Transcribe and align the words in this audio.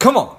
Come 0.00 0.16
on. 0.16 0.34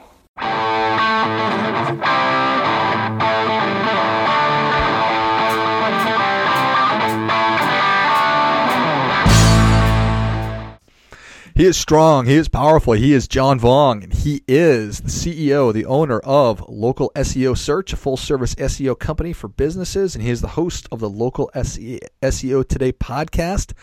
He 11.54 11.68
is 11.68 11.78
strong. 11.78 12.26
He 12.26 12.34
is 12.34 12.50
powerful. 12.50 12.94
He 12.94 13.14
is 13.14 13.28
John 13.28 13.60
Vuong, 13.60 14.04
and 14.04 14.12
he 14.12 14.42
is 14.48 15.02
the 15.02 15.10
CEO, 15.10 15.72
the 15.72 15.86
owner 15.86 16.18
of 16.22 16.68
Local 16.68 17.12
SEO 17.16 17.56
Search, 17.56 17.94
a 17.94 17.98
full 17.98 18.18
service 18.18 18.56
SEO 18.56 18.98
company 18.98 19.32
for 19.32 19.48
businesses, 19.48 20.16
and 20.16 20.24
he 20.24 20.32
is 20.32 20.42
the 20.42 20.48
host 20.48 20.88
of 20.92 21.00
the 21.00 21.10
Local 21.10 21.52
SEO 21.54 22.68
Today 22.68 22.92
podcast. 22.92 23.74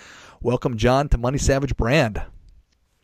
Welcome, 0.43 0.77
John, 0.77 1.09
to 1.11 1.19
Money 1.19 1.39
Savage 1.39 1.77
Brand. 1.77 2.21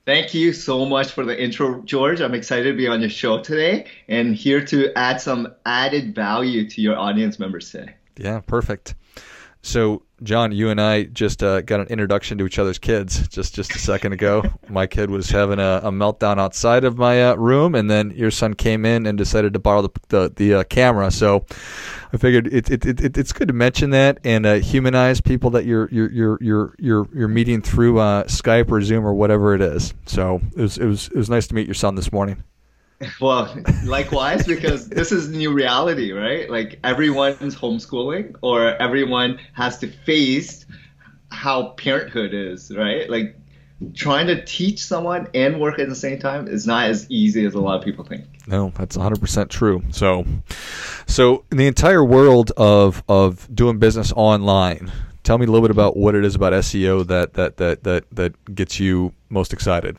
Thank 0.07 0.35
you 0.35 0.53
so 0.53 0.85
much 0.85 1.13
for 1.13 1.25
the 1.25 1.41
intro, 1.41 1.81
George. 1.83 2.21
I'm 2.21 2.35
excited 2.35 2.71
to 2.71 2.77
be 2.77 2.87
on 2.87 3.01
your 3.01 3.09
show 3.09 3.41
today 3.41 3.87
and 4.07 4.35
here 4.35 4.63
to 4.67 4.93
add 4.99 5.19
some 5.21 5.55
added 5.65 6.15
value 6.15 6.69
to 6.69 6.83
your 6.83 6.99
audience 6.99 7.39
members 7.39 7.71
today. 7.71 7.95
Yeah, 8.19 8.41
perfect. 8.41 8.97
So, 9.65 10.03
John, 10.23 10.53
you 10.53 10.69
and 10.69 10.79
I 10.79 11.05
just 11.05 11.43
uh, 11.43 11.63
got 11.63 11.81
an 11.81 11.87
introduction 11.87 12.37
to 12.37 12.45
each 12.45 12.59
other's 12.59 12.79
kids 12.79 13.27
just 13.29 13.55
just 13.55 13.75
a 13.75 13.79
second 13.79 14.13
ago. 14.13 14.43
my 14.69 14.87
kid 14.87 15.09
was 15.09 15.31
having 15.31 15.59
a, 15.59 15.81
a 15.83 15.91
meltdown 15.91 16.39
outside 16.39 16.85
of 16.85 16.99
my 16.99 17.31
uh, 17.31 17.35
room, 17.37 17.75
and 17.75 17.91
then 17.91 18.11
your 18.11 18.31
son 18.31 18.53
came 18.53 18.85
in 18.85 19.07
and 19.07 19.17
decided 19.17 19.55
to 19.55 19.59
borrow 19.59 19.81
the 19.81 19.89
the, 20.09 20.33
the 20.37 20.55
uh, 20.55 20.65
camera. 20.65 21.11
So, 21.11 21.47
I 22.13 22.19
figured 22.19 22.47
it, 22.49 22.71
it, 22.71 22.85
it, 22.85 23.17
it's 23.17 23.33
good 23.33 23.49
to 23.49 23.55
mention 23.55 23.89
that 23.91 24.19
and 24.23 24.45
uh, 24.45 24.55
humanize 24.57 25.23
people 25.23 25.49
that 25.51 25.65
you're 25.65 25.89
you're 25.91 26.13
you're 26.13 26.39
you're 26.43 26.75
you're, 26.79 27.09
you're 27.15 27.29
meeting 27.29 27.63
through 27.63 28.01
uh, 28.01 28.25
Skype 28.25 28.71
or 28.71 28.83
Zoom 28.83 29.07
or 29.07 29.15
whatever 29.15 29.55
it 29.55 29.63
is. 29.63 29.95
So, 30.05 30.43
it 30.55 30.61
was 30.61 30.77
it 30.77 30.87
was 30.87 31.09
it 31.09 31.17
was 31.17 31.31
nice 31.31 31.47
to 31.47 31.55
meet 31.55 31.67
your 31.67 31.75
son 31.75 31.95
this 31.95 32.13
morning. 32.13 32.45
Well, 33.21 33.55
likewise, 33.85 34.47
because 34.47 34.89
this 34.89 35.13
is 35.13 35.29
new 35.29 35.53
reality, 35.53 36.13
right? 36.13 36.49
Like 36.51 36.79
everyone's 36.85 37.55
homeschooling 37.55 38.37
or 38.43 38.75
everyone 38.81 39.39
has 39.53 39.79
to 39.79 39.89
face 39.89 40.67
how 41.31 41.71
parenthood 41.71 42.33
is, 42.33 42.75
right? 42.75 43.09
Like 43.11 43.37
trying 43.95 44.27
to 44.29 44.45
teach 44.45 44.85
someone 44.85 45.29
and 45.35 45.61
work 45.61 45.79
at 45.79 45.89
the 45.89 45.95
same 45.95 46.19
time 46.19 46.49
is 46.49 46.67
not 46.67 46.89
as 46.89 47.11
easy 47.11 47.45
as 47.45 47.55
a 47.55 47.61
lot 47.61 47.79
of 47.79 47.85
people 47.85 48.05
think. 48.05 48.25
No, 48.47 48.73
that's 48.77 48.97
100% 48.97 49.49
true. 49.49 49.83
So 49.91 50.25
so 51.07 51.45
in 51.51 51.59
the 51.59 51.67
entire 51.67 52.05
world 52.05 52.53
of 52.57 53.03
of 53.09 53.53
doing 53.55 53.79
business 53.79 54.13
online, 54.13 54.93
tell 55.23 55.39
me 55.39 55.47
a 55.47 55.51
little 55.51 55.67
bit 55.67 55.71
about 55.71 55.97
what 55.97 56.15
it 56.15 56.25
is 56.25 56.35
about 56.35 56.53
SEO 56.53 57.07
that 57.07 57.35
that 57.35 57.57
that 57.59 57.85
that 57.85 58.05
that 58.13 58.55
gets 58.55 58.79
you 58.79 59.13
most 59.29 59.53
excited. 59.53 59.97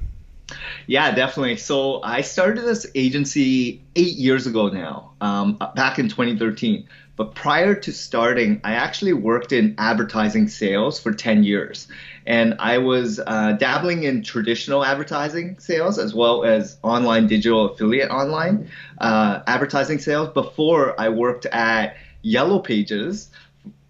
Yeah, 0.87 1.13
definitely. 1.13 1.57
So 1.57 2.01
I 2.03 2.21
started 2.21 2.63
this 2.63 2.85
agency 2.95 3.81
eight 3.95 4.15
years 4.15 4.45
ago 4.47 4.69
now, 4.69 5.13
um, 5.21 5.57
back 5.75 5.99
in 5.99 6.09
2013. 6.09 6.87
But 7.17 7.33
prior 7.33 7.73
to 7.75 7.93
starting, 7.93 8.59
I 8.63 8.73
actually 8.73 9.13
worked 9.13 9.53
in 9.53 9.75
advertising 9.77 10.49
sales 10.49 10.99
for 10.99 11.13
10 11.13 11.45
years. 11.45 11.87
And 12.25 12.55
I 12.59 12.79
was 12.79 13.21
uh, 13.25 13.53
dabbling 13.53 14.03
in 14.03 14.21
traditional 14.21 14.83
advertising 14.83 15.57
sales 15.59 15.97
as 15.97 16.13
well 16.13 16.43
as 16.43 16.77
online 16.83 17.27
digital 17.27 17.71
affiliate 17.71 18.09
online 18.09 18.69
uh, 18.97 19.41
advertising 19.47 19.99
sales 19.99 20.29
before 20.33 20.99
I 20.99 21.07
worked 21.09 21.45
at 21.45 21.95
Yellow 22.21 22.59
Pages 22.59 23.29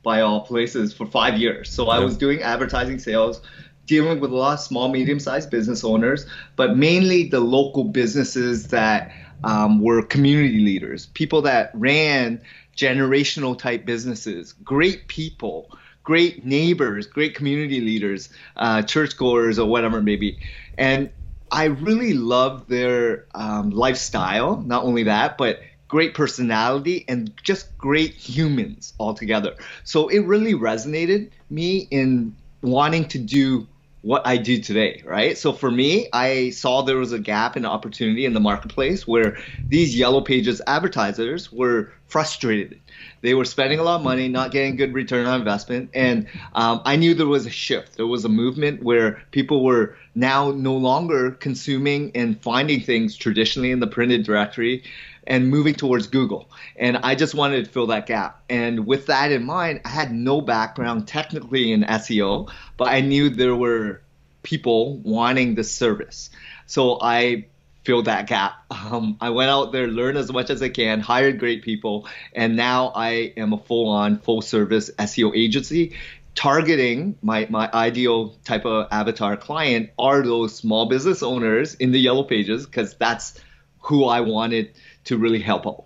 by 0.04 0.22
all 0.22 0.42
places 0.42 0.94
for 0.94 1.08
five 1.08 1.40
years. 1.40 1.72
So 1.72 1.88
I 1.90 2.00
was 2.00 2.16
doing 2.16 2.44
advertising 2.44 3.00
sales 3.00 3.42
dealing 3.86 4.20
with 4.20 4.32
a 4.32 4.36
lot 4.36 4.54
of 4.54 4.60
small, 4.60 4.90
medium 4.90 5.20
sized 5.20 5.50
business 5.50 5.84
owners, 5.84 6.26
but 6.56 6.78
mainly 6.78 7.28
the 7.30 7.40
local 7.40 7.84
businesses 7.84 8.68
that 8.68 9.12
um, 9.44 9.82
were 9.82 10.02
community 10.02 10.60
leaders, 10.60 11.08
people 11.08 11.42
that 11.44 11.72
ran 11.74 12.42
generational 12.76 13.58
type 13.58 13.86
businesses, 13.86 14.54
great 14.54 15.08
people, 15.08 15.70
great 16.04 16.46
neighbors, 16.46 17.08
great 17.08 17.36
community 17.36 17.82
leaders, 17.82 18.30
uh, 18.58 18.82
churchgoers, 18.82 19.60
or 19.60 19.70
whatever 19.70 20.00
it 20.00 20.04
may 20.04 20.16
be. 20.16 20.38
And 20.78 21.10
I 21.52 21.66
really 21.66 22.14
loved 22.14 22.70
their 22.70 23.26
um, 23.36 23.70
lifestyle, 23.70 24.58
not 24.58 24.84
only 24.84 25.04
that, 25.04 25.38
but 25.38 25.62
great 25.88 26.14
personality 26.14 27.06
and 27.08 27.32
just 27.44 27.78
great 27.78 28.14
humans 28.14 28.94
altogether. 29.00 29.56
So 29.84 30.08
it 30.08 30.20
really 30.20 30.54
resonated 30.54 31.30
me 31.50 31.88
in 31.92 32.36
wanting 32.62 33.08
to 33.10 33.20
do 33.20 33.68
what 34.06 34.22
I 34.24 34.38
do 34.38 34.60
today, 34.60 35.02
right? 35.04 35.36
So 35.36 35.52
for 35.52 35.72
me, 35.72 36.08
I 36.14 36.52
saw 36.52 36.84
there 36.84 36.98
was 36.98 37.12
a 37.12 37.18
gap 37.18 37.56
and 37.56 37.66
opportunity 37.66 38.26
in 38.26 38.34
the 38.34 38.40
marketplace 38.40 39.08
where 39.08 39.36
these 39.70 39.98
yellow 39.98 40.22
pages 40.22 40.62
advertisers 40.68 41.52
were 41.52 41.92
frustrated. 42.06 42.80
They 43.22 43.34
were 43.34 43.46
spending 43.46 43.80
a 43.80 43.84
lot 43.84 43.96
of 43.96 44.04
money, 44.04 44.28
not 44.28 44.52
getting 44.52 44.76
good 44.76 44.94
return 44.94 45.26
on 45.26 45.40
investment, 45.40 45.90
and 45.96 46.28
um, 46.54 46.84
I 46.86 46.98
knew 46.98 47.16
there 47.16 47.26
was 47.26 47.48
a 47.48 47.50
shift. 47.50 47.98
There 47.98 48.06
was 48.06 48.24
a 48.26 48.30
movement 48.30 48.84
where 48.84 49.24
people 49.32 49.64
were 49.64 49.98
now 50.14 50.52
no 50.52 50.78
longer 50.78 51.32
consuming 51.32 52.12
and 52.14 52.40
finding 52.40 52.82
things 52.82 53.18
traditionally 53.18 53.72
in 53.72 53.80
the 53.80 53.88
printed 53.88 54.24
directory 54.24 54.84
and 55.28 55.50
moving 55.50 55.74
towards 55.74 56.08
Google. 56.08 56.50
And 56.76 56.98
I 56.98 57.16
just 57.16 57.34
wanted 57.34 57.66
to 57.66 57.72
fill 57.72 57.88
that 57.88 58.06
gap. 58.06 58.44
And 58.50 58.86
with 58.86 59.08
that 59.08 59.32
in 59.32 59.44
mind, 59.44 59.82
I 59.86 59.90
had 59.90 60.14
no 60.14 60.42
background 60.42 61.08
technically 61.08 61.72
in 61.72 61.84
SEO, 61.84 62.52
but 62.78 62.90
I 62.90 63.02
knew 63.02 63.30
there 63.30 63.56
were 63.56 64.02
people 64.44 64.98
wanting 64.98 65.56
the 65.56 65.64
service. 65.64 66.30
So 66.68 67.00
I 67.02 67.48
filled 67.86 68.06
that 68.06 68.28
gap. 68.28 68.54
Um, 68.72 69.18
I 69.22 69.30
went 69.30 69.50
out 69.50 69.72
there, 69.72 69.88
learned 69.88 70.18
as 70.18 70.32
much 70.32 70.50
as 70.50 70.62
I 70.62 70.70
can, 70.70 71.00
hired 71.00 71.40
great 71.40 71.64
people, 71.64 72.08
and 72.34 72.56
now 72.56 72.92
I 72.96 73.34
am 73.38 73.54
a 73.54 73.58
full 73.58 73.90
on, 73.90 74.20
full 74.20 74.42
service 74.42 74.92
SEO 75.00 75.36
agency. 75.36 75.96
Targeting 76.34 77.18
my, 77.22 77.48
my 77.50 77.70
ideal 77.74 78.36
type 78.44 78.66
of 78.66 78.88
avatar 78.92 79.38
client 79.38 79.92
are 79.98 80.22
those 80.22 80.54
small 80.54 80.88
business 80.88 81.24
owners 81.24 81.76
in 81.76 81.92
the 81.92 82.00
yellow 82.00 82.24
pages 82.24 82.66
because 82.66 82.96
that's 82.96 83.40
who 83.80 84.06
I 84.06 84.22
wanted 84.22 84.74
to 85.06 85.18
really 85.18 85.40
help 85.40 85.66
out. 85.66 85.86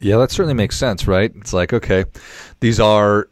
Yeah, 0.00 0.18
that 0.18 0.30
certainly 0.30 0.54
makes 0.54 0.76
sense, 0.76 1.06
right? 1.06 1.32
It's 1.36 1.52
like, 1.52 1.72
okay, 1.72 2.04
these 2.60 2.78
are, 2.78 3.28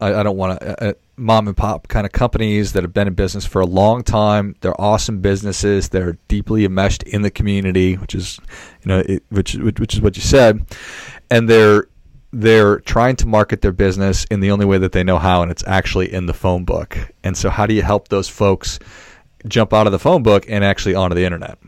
I, 0.00 0.14
I 0.14 0.22
don't 0.22 0.36
want 0.36 0.60
to, 0.60 0.70
uh, 0.84 0.90
uh, 0.90 0.92
mom 1.16 1.48
and 1.48 1.56
pop 1.56 1.88
kind 1.88 2.06
of 2.06 2.12
companies 2.12 2.72
that 2.72 2.82
have 2.82 2.92
been 2.92 3.08
in 3.08 3.14
business 3.14 3.44
for 3.44 3.60
a 3.60 3.66
long 3.66 4.02
time. 4.02 4.56
They're 4.60 4.80
awesome 4.80 5.20
businesses. 5.20 5.88
They're 5.90 6.18
deeply 6.28 6.64
enmeshed 6.64 7.02
in 7.04 7.22
the 7.22 7.30
community, 7.30 7.94
which 7.94 8.14
is, 8.14 8.40
you 8.82 8.88
know, 8.88 8.98
it, 9.06 9.22
which, 9.28 9.54
which 9.54 9.94
is 9.94 10.00
what 10.00 10.16
you 10.16 10.22
said. 10.22 10.64
And 11.30 11.48
they're, 11.48 11.86
they're 12.32 12.80
trying 12.80 13.16
to 13.16 13.26
market 13.26 13.62
their 13.62 13.72
business 13.72 14.24
in 14.26 14.40
the 14.40 14.50
only 14.50 14.66
way 14.66 14.78
that 14.78 14.92
they 14.92 15.04
know 15.04 15.18
how, 15.18 15.42
and 15.42 15.50
it's 15.50 15.64
actually 15.66 16.12
in 16.12 16.26
the 16.26 16.34
phone 16.34 16.64
book. 16.64 16.98
And 17.24 17.36
so, 17.36 17.48
how 17.48 17.66
do 17.66 17.74
you 17.74 17.82
help 17.82 18.08
those 18.08 18.28
folks 18.28 18.78
jump 19.46 19.72
out 19.72 19.86
of 19.86 19.92
the 19.92 19.98
phone 19.98 20.22
book 20.22 20.44
and 20.48 20.62
actually 20.64 20.94
onto 20.94 21.14
the 21.14 21.24
internet? 21.24 21.58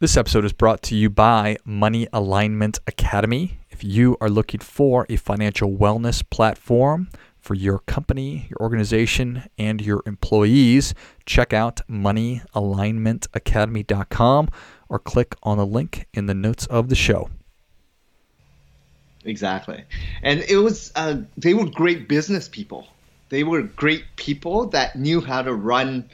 This 0.00 0.16
episode 0.16 0.44
is 0.46 0.54
brought 0.54 0.80
to 0.84 0.96
you 0.96 1.10
by 1.10 1.58
Money 1.62 2.08
Alignment 2.10 2.78
Academy. 2.86 3.58
If 3.68 3.84
you 3.84 4.16
are 4.18 4.30
looking 4.30 4.60
for 4.60 5.04
a 5.10 5.16
financial 5.16 5.70
wellness 5.70 6.24
platform 6.30 7.10
for 7.38 7.52
your 7.52 7.80
company, 7.80 8.46
your 8.48 8.56
organization, 8.60 9.42
and 9.58 9.82
your 9.82 10.02
employees, 10.06 10.94
check 11.26 11.52
out 11.52 11.82
moneyalignmentacademy.com 11.86 14.48
or 14.88 14.98
click 14.98 15.36
on 15.42 15.58
the 15.58 15.66
link 15.66 16.06
in 16.14 16.24
the 16.24 16.32
notes 16.32 16.64
of 16.68 16.88
the 16.88 16.94
show. 16.94 17.28
Exactly. 19.26 19.84
And 20.22 20.40
it 20.48 20.56
was, 20.56 20.92
uh, 20.96 21.18
they 21.36 21.52
were 21.52 21.66
great 21.66 22.08
business 22.08 22.48
people. 22.48 22.86
They 23.28 23.44
were 23.44 23.60
great 23.60 24.04
people 24.16 24.64
that 24.68 24.96
knew 24.96 25.20
how 25.20 25.42
to 25.42 25.52
run 25.52 26.08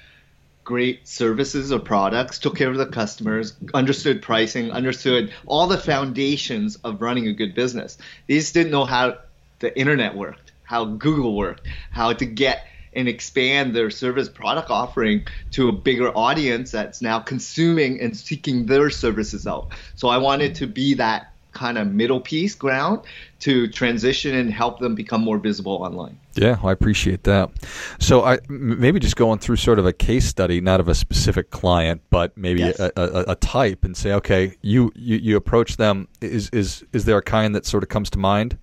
great 0.67 1.07
services 1.07 1.73
or 1.73 1.79
products, 1.79 2.41
took 2.41 2.57
care 2.57 2.69
of 2.69 2.77
the 2.77 2.87
customers, 2.87 3.57
understood 3.73 4.21
pricing, 4.21 4.73
understood 4.73 5.33
all 5.47 5.69
the 5.69 5.79
foundations 5.79 6.75
of 6.83 7.01
running 7.01 7.29
a 7.29 7.33
good 7.33 7.55
business. 7.55 7.97
These 8.27 8.51
didn't 8.53 8.73
know 8.73 8.85
how 8.85 9.17
the 9.61 9.79
internet 9.79 10.17
worked, 10.17 10.53
how 10.65 10.85
Google 10.85 11.37
worked, 11.37 11.69
how 11.93 12.13
to 12.13 12.27
get 12.27 12.67
and 12.93 13.09
expand 13.09 13.77
their 13.77 13.91
service 13.91 14.29
product 14.29 14.71
offering 14.71 15.25
to 15.53 15.69
a 15.69 15.73
bigger 15.73 16.11
audience 16.11 16.73
that's 16.73 17.01
now 17.01 17.21
consuming 17.21 18.01
and 18.01 18.17
seeking 18.17 18.67
their 18.67 18.91
services 18.91 19.47
out. 19.47 19.71
So 19.95 20.09
I 20.09 20.19
wanted 20.19 20.57
to 20.57 20.67
be 20.67 20.95
that 20.95 21.33
kind 21.53 21.79
of 21.79 21.87
middle 21.87 22.21
piece 22.21 22.57
ground 22.57 23.03
to 23.41 23.69
transition 23.69 24.35
and 24.35 24.53
help 24.53 24.81
them 24.81 24.97
become 24.97 25.23
more 25.23 25.39
visible 25.39 25.75
online. 25.75 26.19
Yeah, 26.37 26.59
I 26.63 26.73
appreciate 26.73 27.25
that. 27.25 27.51
So 27.99 28.25
I 28.25 28.39
maybe 28.49 29.01
just 29.01 29.17
going 29.17 29.39
through 29.39 29.57
sort 29.57 29.79
of 29.79 29.87
a 29.87 29.93
case 29.93 30.27
study, 30.27 30.61
not 30.61 30.81
of 30.81 30.89
a 30.89 30.95
specific 30.95 31.51
client, 31.51 32.03
but 32.11 32.37
maybe 32.37 32.61
yes. 32.61 32.79
a, 32.79 32.93
a, 32.97 33.33
a, 33.33 33.35
type, 33.37 33.85
and 33.85 33.97
say, 33.97 34.13
okay, 34.13 34.57
you, 34.63 34.93
you 34.95 35.17
you 35.17 35.37
approach 35.37 35.77
them. 35.77 36.09
Is 36.21 36.51
is 36.51 36.85
is 36.93 37.05
there 37.05 37.19
a 37.19 37.23
kind 37.23 37.55
that 37.55 37.67
sort 37.67 37.83
of 37.83 37.89
comes 37.89 38.11
to 38.11 38.19
mind? 38.19 38.59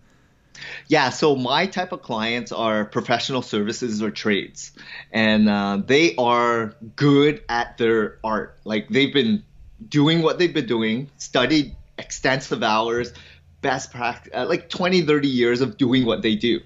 Yeah, 0.87 1.09
so 1.09 1.35
my 1.35 1.65
type 1.65 1.91
of 1.91 2.01
clients 2.01 2.51
are 2.51 2.85
professional 2.85 3.41
services 3.41 4.01
or 4.01 4.11
trades, 4.11 4.71
and 5.11 5.49
uh, 5.49 5.81
they 5.85 6.15
are 6.15 6.75
good 6.95 7.43
at 7.49 7.77
their 7.77 8.19
art. 8.23 8.57
Like 8.63 8.89
they've 8.89 9.13
been 9.13 9.43
doing 9.89 10.21
what 10.21 10.39
they've 10.39 10.53
been 10.53 10.67
doing, 10.67 11.09
studied 11.17 11.75
extensive 11.97 12.63
hours, 12.63 13.13
best 13.61 13.91
practice, 13.91 14.31
uh, 14.35 14.45
like 14.47 14.69
20, 14.69 15.01
30 15.01 15.27
years 15.27 15.61
of 15.61 15.77
doing 15.77 16.05
what 16.05 16.21
they 16.21 16.35
do. 16.35 16.61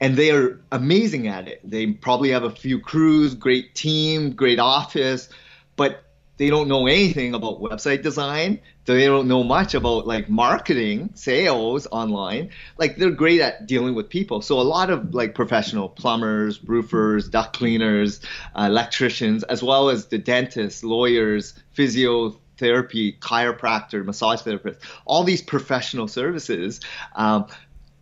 And 0.00 0.16
they 0.16 0.30
are 0.30 0.60
amazing 0.72 1.26
at 1.26 1.48
it. 1.48 1.60
They 1.64 1.86
probably 1.86 2.30
have 2.30 2.44
a 2.44 2.50
few 2.50 2.80
crews, 2.80 3.34
great 3.34 3.74
team, 3.74 4.32
great 4.32 4.58
office, 4.58 5.28
but 5.76 6.02
they 6.36 6.50
don't 6.50 6.68
know 6.68 6.86
anything 6.86 7.34
about 7.34 7.62
website 7.62 8.02
design. 8.02 8.60
They 8.84 9.06
don't 9.06 9.26
know 9.26 9.42
much 9.42 9.74
about 9.74 10.06
like 10.06 10.28
marketing, 10.28 11.10
sales 11.14 11.86
online. 11.90 12.50
Like 12.76 12.98
they're 12.98 13.10
great 13.10 13.40
at 13.40 13.66
dealing 13.66 13.94
with 13.94 14.10
people. 14.10 14.42
So 14.42 14.60
a 14.60 14.62
lot 14.62 14.90
of 14.90 15.14
like 15.14 15.34
professional 15.34 15.88
plumbers, 15.88 16.62
roofers, 16.62 17.28
duct 17.28 17.56
cleaners, 17.56 18.20
uh, 18.54 18.66
electricians, 18.68 19.44
as 19.44 19.62
well 19.62 19.88
as 19.88 20.06
the 20.06 20.18
dentists, 20.18 20.84
lawyers, 20.84 21.54
physiotherapy, 21.74 23.18
chiropractor, 23.18 24.04
massage 24.04 24.42
therapist, 24.42 24.80
all 25.06 25.24
these 25.24 25.40
professional 25.40 26.06
services, 26.06 26.80
um, 27.14 27.46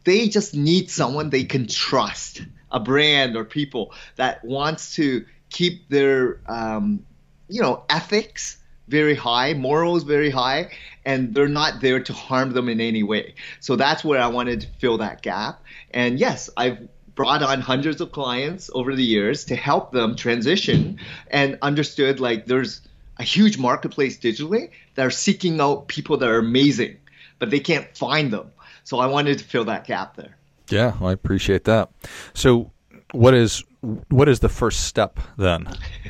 they 0.05 0.29
just 0.29 0.55
need 0.55 0.91
someone 0.91 1.31
they 1.31 1.45
can 1.45 1.67
trust, 1.67 2.43
a 2.71 2.81
brand 2.81 3.37
or 3.37 3.45
people 3.45 3.93
that 4.17 4.45
wants 4.45 4.95
to 4.97 5.25
keep 5.51 5.89
their 5.89 6.41
um, 6.47 7.05
you 7.49 7.63
know, 7.63 7.85
ethics 7.89 8.59
very 8.89 9.15
high, 9.15 9.55
morals 9.55 10.03
very 10.03 10.31
high, 10.31 10.71
and 11.05 11.35
they're 11.35 11.49
not 11.49 11.81
there 11.81 12.01
to 12.01 12.13
harm 12.13 12.53
them 12.53 12.69
in 12.69 12.81
any 12.81 13.03
way. 13.03 13.35
So 13.61 13.77
that's 13.77 14.05
where 14.05 14.21
I 14.21 14.27
wanted 14.27 14.63
to 14.63 14.67
fill 14.79 14.99
that 14.99 15.23
gap. 15.23 15.63
And 15.93 16.19
yes, 16.19 16.51
I've 16.57 16.89
brought 17.15 17.43
on 17.43 17.61
hundreds 17.61 18.01
of 18.01 18.13
clients 18.13 18.71
over 18.75 18.95
the 18.95 19.05
years 19.05 19.45
to 19.47 19.57
help 19.57 19.93
them 19.93 20.17
transition 20.17 20.99
and 21.31 21.59
understood 21.63 22.21
like 22.21 22.47
there's 22.47 22.81
a 23.19 23.23
huge 23.23 23.57
marketplace 23.57 24.19
digitally 24.19 24.71
that 24.97 25.07
are 25.07 25.11
seeking 25.11 25.61
out 25.61 25.89
people 25.89 26.19
that 26.19 26.29
are 26.29 26.39
amazing, 26.39 26.97
but 27.39 27.51
they 27.51 27.61
can't 27.61 27.97
find 27.97 28.33
them. 28.33 28.51
So 28.85 28.99
I 28.99 29.07
wanted 29.07 29.39
to 29.39 29.45
fill 29.45 29.65
that 29.65 29.87
gap 29.87 30.17
there. 30.17 30.37
Yeah, 30.71 30.95
I 31.01 31.13
appreciate 31.13 31.65
that. 31.65 31.91
So 32.35 32.71
what 33.13 33.35
is 33.35 33.65
what 34.09 34.29
is 34.29 34.41
the 34.41 34.49
first 34.49 34.85
step 34.87 35.21
then? 35.37 35.69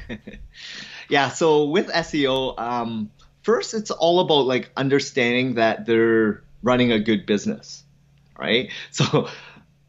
yeah, 1.09 1.29
so 1.29 1.65
with 1.65 1.89
SEO, 1.89 2.59
um, 2.59 3.11
first 3.43 3.75
it's 3.75 3.91
all 3.91 4.21
about 4.21 4.47
like 4.47 4.71
understanding 4.77 5.55
that 5.55 5.87
they're 5.87 6.43
running 6.63 6.93
a 6.93 7.01
good 7.01 7.27
business, 7.27 7.85
right? 8.39 8.71
So 8.91 9.29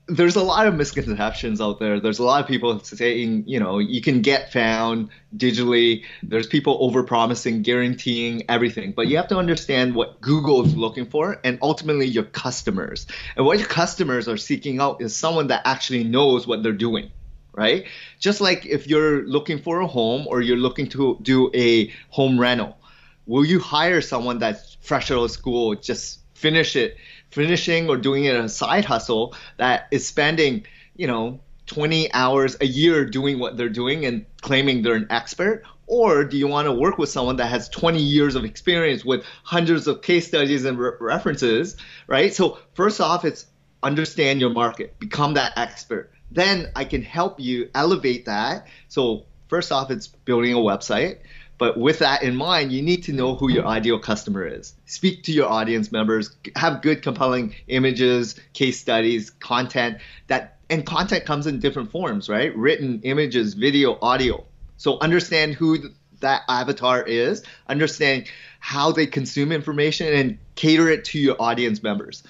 there's 0.08 0.36
a 0.36 0.44
lot 0.44 0.68
of 0.68 0.76
misconceptions 0.76 1.60
out 1.60 1.80
there. 1.80 2.00
There's 2.00 2.20
a 2.20 2.24
lot 2.24 2.42
of 2.42 2.48
people 2.48 2.80
saying, 2.80 3.46
you 3.48 3.60
know, 3.60 3.80
you 3.80 4.02
can 4.02 4.22
get 4.22 4.52
found 4.52 5.10
digitally. 5.36 6.04
There's 6.22 6.46
people 6.46 6.92
overpromising, 6.92 7.64
guaranteeing 7.64 8.44
everything. 8.48 8.92
But 8.92 9.08
you 9.08 9.18
have 9.18 9.28
to 9.30 9.38
understand 9.38 9.96
what 9.96 10.22
Google 10.22 10.64
is 10.64 10.76
looking 10.76 11.08
for 11.08 11.40
and 11.44 11.58
ultimately 11.62 12.06
your 12.06 12.24
customers. 12.24 13.08
And 13.36 13.46
what 13.46 13.58
your 13.58 13.68
customers 13.68 14.28
are 14.28 14.38
seeking 14.38 14.80
out 14.80 15.02
is 15.02 15.16
someone 15.16 15.48
that 15.48 15.64
actually 15.66 16.04
knows 16.04 16.46
what 16.46 16.64
they're 16.64 16.72
doing 16.72 17.12
right? 17.58 17.86
Just 18.20 18.42
like 18.42 18.66
if 18.66 18.86
you're 18.86 19.26
looking 19.26 19.60
for 19.60 19.80
a 19.80 19.88
home 19.88 20.28
or 20.28 20.42
you're 20.42 20.58
looking 20.58 20.90
to 20.90 21.18
do 21.22 21.50
a 21.54 21.90
home 22.10 22.38
rental, 22.38 22.78
will 23.26 23.46
you 23.46 23.62
hire 23.62 24.02
someone 24.02 24.40
that's 24.40 24.76
fresh 24.82 25.10
out 25.10 25.24
of 25.24 25.32
school, 25.32 25.74
just 25.76 26.20
finish 26.34 26.76
it, 26.76 26.98
finishing 27.32 27.90
or 27.90 27.98
doing 27.98 28.26
it 28.26 28.36
a 28.36 28.50
side 28.50 28.86
hustle 28.86 29.36
that 29.58 29.88
is 29.92 30.08
spending, 30.08 30.66
you 30.96 31.08
know, 31.08 31.40
20 31.68 32.14
hours 32.14 32.58
a 32.62 32.66
year 32.66 33.06
doing 33.06 33.40
what 33.40 33.58
they're 33.58 33.70
doing 33.70 34.06
and 34.06 34.26
claiming 34.42 34.84
they're 34.84 34.96
an 34.96 35.08
expert? 35.10 35.64
Or 35.88 36.24
do 36.24 36.38
you 36.38 36.48
want 36.48 36.66
to 36.66 36.72
work 36.72 36.98
with 36.98 37.10
someone 37.10 37.36
that 37.38 37.48
has 37.48 37.70
20 37.70 38.00
years 38.00 38.36
of 38.36 38.44
experience 38.44 39.06
with 39.06 39.24
hundreds 39.44 39.88
of 39.88 40.02
case 40.02 40.28
studies 40.28 40.66
and 40.66 40.80
re- 40.80 40.92
references, 41.00 41.78
right? 42.08 42.34
So, 42.34 42.58
first 42.74 43.00
off, 43.00 43.24
it's 43.24 43.46
understand 43.84 44.42
your 44.42 44.50
market, 44.50 44.98
become 45.00 45.36
that 45.36 45.54
expert 45.58 46.12
then 46.32 46.72
I 46.76 46.86
can 46.86 47.02
help 47.02 47.40
you 47.40 47.70
elevate 47.74 48.26
that. 48.26 48.68
So 48.88 49.26
first 49.48 49.72
off, 49.72 49.90
it's 49.90 50.08
building 50.08 50.54
a 50.54 50.58
website. 50.58 51.20
But 51.58 51.78
with 51.78 52.00
that 52.00 52.24
in 52.24 52.36
mind, 52.36 52.72
you 52.72 52.82
need 52.82 53.04
to 53.04 53.14
know 53.14 53.36
who 53.36 53.50
your 53.50 53.66
ideal 53.66 53.98
customer 53.98 54.46
is. 54.46 54.74
Speak 54.86 55.24
to 55.24 55.32
your 55.32 55.50
audience 55.50 55.92
members, 55.92 56.36
have 56.56 56.82
good, 56.82 57.02
compelling 57.02 57.56
images, 57.68 58.36
case 58.54 58.80
studies, 58.80 59.30
content 59.30 60.00
that, 60.28 60.58
and 60.70 60.86
content 60.86 61.26
comes 61.26 61.48
in 61.48 61.60
different 61.60 61.92
forms, 61.92 62.28
right? 62.28 62.56
Written, 62.58 63.02
images, 63.04 63.54
video, 63.54 63.98
audio. 64.02 64.44
So 64.78 65.00
understand 65.00 65.54
who 65.54 65.92
that 66.20 66.42
avatar 66.50 67.02
is, 67.04 67.44
understand 67.68 68.28
how 68.60 68.92
they 68.92 69.06
consume 69.06 69.52
information, 69.52 70.14
and 70.14 70.38
cater 70.56 70.90
it 70.90 71.06
to 71.06 71.20
your 71.20 71.42
audience 71.42 71.84
members. 71.84 72.24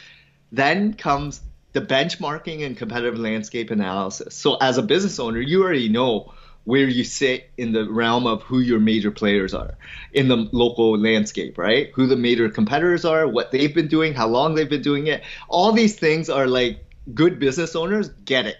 Then 0.51 0.93
comes 0.93 1.41
the 1.73 1.81
benchmarking 1.81 2.65
and 2.65 2.77
competitive 2.77 3.17
landscape 3.17 3.71
analysis. 3.71 4.35
So 4.35 4.55
as 4.55 4.77
a 4.77 4.83
business 4.83 5.19
owner, 5.19 5.39
you 5.39 5.63
already 5.63 5.89
know 5.89 6.33
where 6.65 6.87
you 6.87 7.03
sit 7.03 7.49
in 7.57 7.71
the 7.71 7.89
realm 7.89 8.27
of 8.27 8.41
who 8.43 8.59
your 8.59 8.79
major 8.79 9.11
players 9.11 9.53
are 9.53 9.75
in 10.11 10.27
the 10.27 10.49
local 10.51 10.97
landscape, 10.97 11.57
right? 11.57 11.91
Who 11.93 12.07
the 12.07 12.15
major 12.15 12.49
competitors 12.49 13.05
are, 13.05 13.27
what 13.27 13.51
they've 13.51 13.73
been 13.73 13.87
doing, 13.87 14.13
how 14.13 14.27
long 14.27 14.55
they've 14.55 14.69
been 14.69 14.81
doing 14.81 15.07
it. 15.07 15.23
All 15.47 15.71
these 15.71 15.95
things 15.97 16.29
are 16.29 16.47
like 16.47 16.83
good 17.13 17.39
business 17.39 17.75
owners 17.75 18.09
get 18.09 18.47
it. 18.47 18.57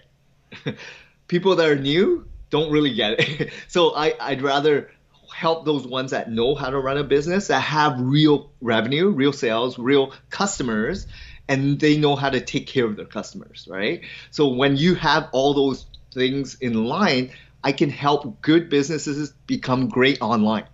People 1.28 1.56
that 1.56 1.68
are 1.68 1.76
new 1.76 2.26
don't 2.50 2.70
really 2.70 2.94
get 2.94 3.20
it. 3.20 3.52
so 3.68 3.94
I, 3.94 4.14
I'd 4.20 4.42
rather 4.42 4.90
help 5.34 5.64
those 5.64 5.86
ones 5.86 6.12
that 6.12 6.30
know 6.30 6.54
how 6.54 6.70
to 6.70 6.78
run 6.78 6.96
a 6.96 7.04
business 7.04 7.48
that 7.48 7.60
have 7.60 8.00
real 8.00 8.50
revenue, 8.60 9.10
real 9.10 9.32
sales, 9.32 9.78
real 9.78 10.12
customers, 10.30 11.06
and 11.48 11.78
they 11.78 11.96
know 11.96 12.16
how 12.16 12.30
to 12.30 12.40
take 12.40 12.66
care 12.66 12.86
of 12.86 12.96
their 12.96 13.06
customers, 13.06 13.68
right? 13.70 14.02
So 14.30 14.48
when 14.48 14.76
you 14.76 14.94
have 14.94 15.28
all 15.32 15.54
those 15.54 15.86
things 16.12 16.54
in 16.54 16.84
line, 16.84 17.32
I 17.66 17.72
can 17.72 17.90
help 17.90 18.42
good 18.42 18.70
businesses 18.70 19.32
become 19.48 19.88
great 19.88 20.22
online. 20.22 20.66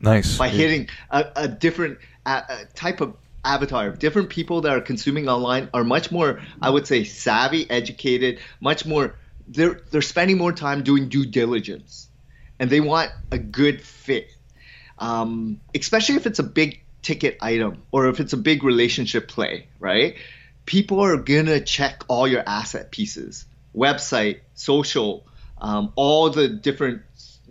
Nice. 0.00 0.36
By 0.36 0.48
hitting 0.50 0.90
a, 1.10 1.24
a 1.34 1.48
different 1.48 1.98
a, 2.26 2.42
a 2.46 2.64
type 2.74 3.00
of 3.00 3.16
avatar. 3.42 3.88
Different 3.88 4.28
people 4.28 4.60
that 4.60 4.72
are 4.76 4.82
consuming 4.82 5.30
online 5.30 5.70
are 5.72 5.82
much 5.82 6.12
more, 6.12 6.42
I 6.60 6.68
would 6.68 6.86
say, 6.86 7.04
savvy, 7.04 7.70
educated, 7.70 8.40
much 8.60 8.84
more. 8.84 9.16
They're 9.48 9.80
they're 9.90 10.02
spending 10.02 10.36
more 10.36 10.52
time 10.52 10.82
doing 10.82 11.08
due 11.08 11.24
diligence, 11.24 12.10
and 12.58 12.68
they 12.68 12.80
want 12.80 13.10
a 13.30 13.38
good 13.38 13.80
fit. 13.80 14.28
Um, 14.98 15.58
especially 15.74 16.16
if 16.16 16.26
it's 16.26 16.38
a 16.38 16.48
big 16.60 16.82
ticket 17.00 17.38
item 17.40 17.82
or 17.92 18.08
if 18.08 18.20
it's 18.20 18.34
a 18.34 18.36
big 18.50 18.62
relationship 18.62 19.26
play, 19.26 19.68
right? 19.78 20.16
People 20.66 21.00
are 21.00 21.16
gonna 21.16 21.60
check 21.60 22.04
all 22.08 22.28
your 22.28 22.42
asset 22.46 22.90
pieces, 22.90 23.46
website, 23.74 24.40
social, 24.52 25.24
um, 25.64 25.92
all 25.96 26.28
the 26.28 26.46
different 26.46 27.00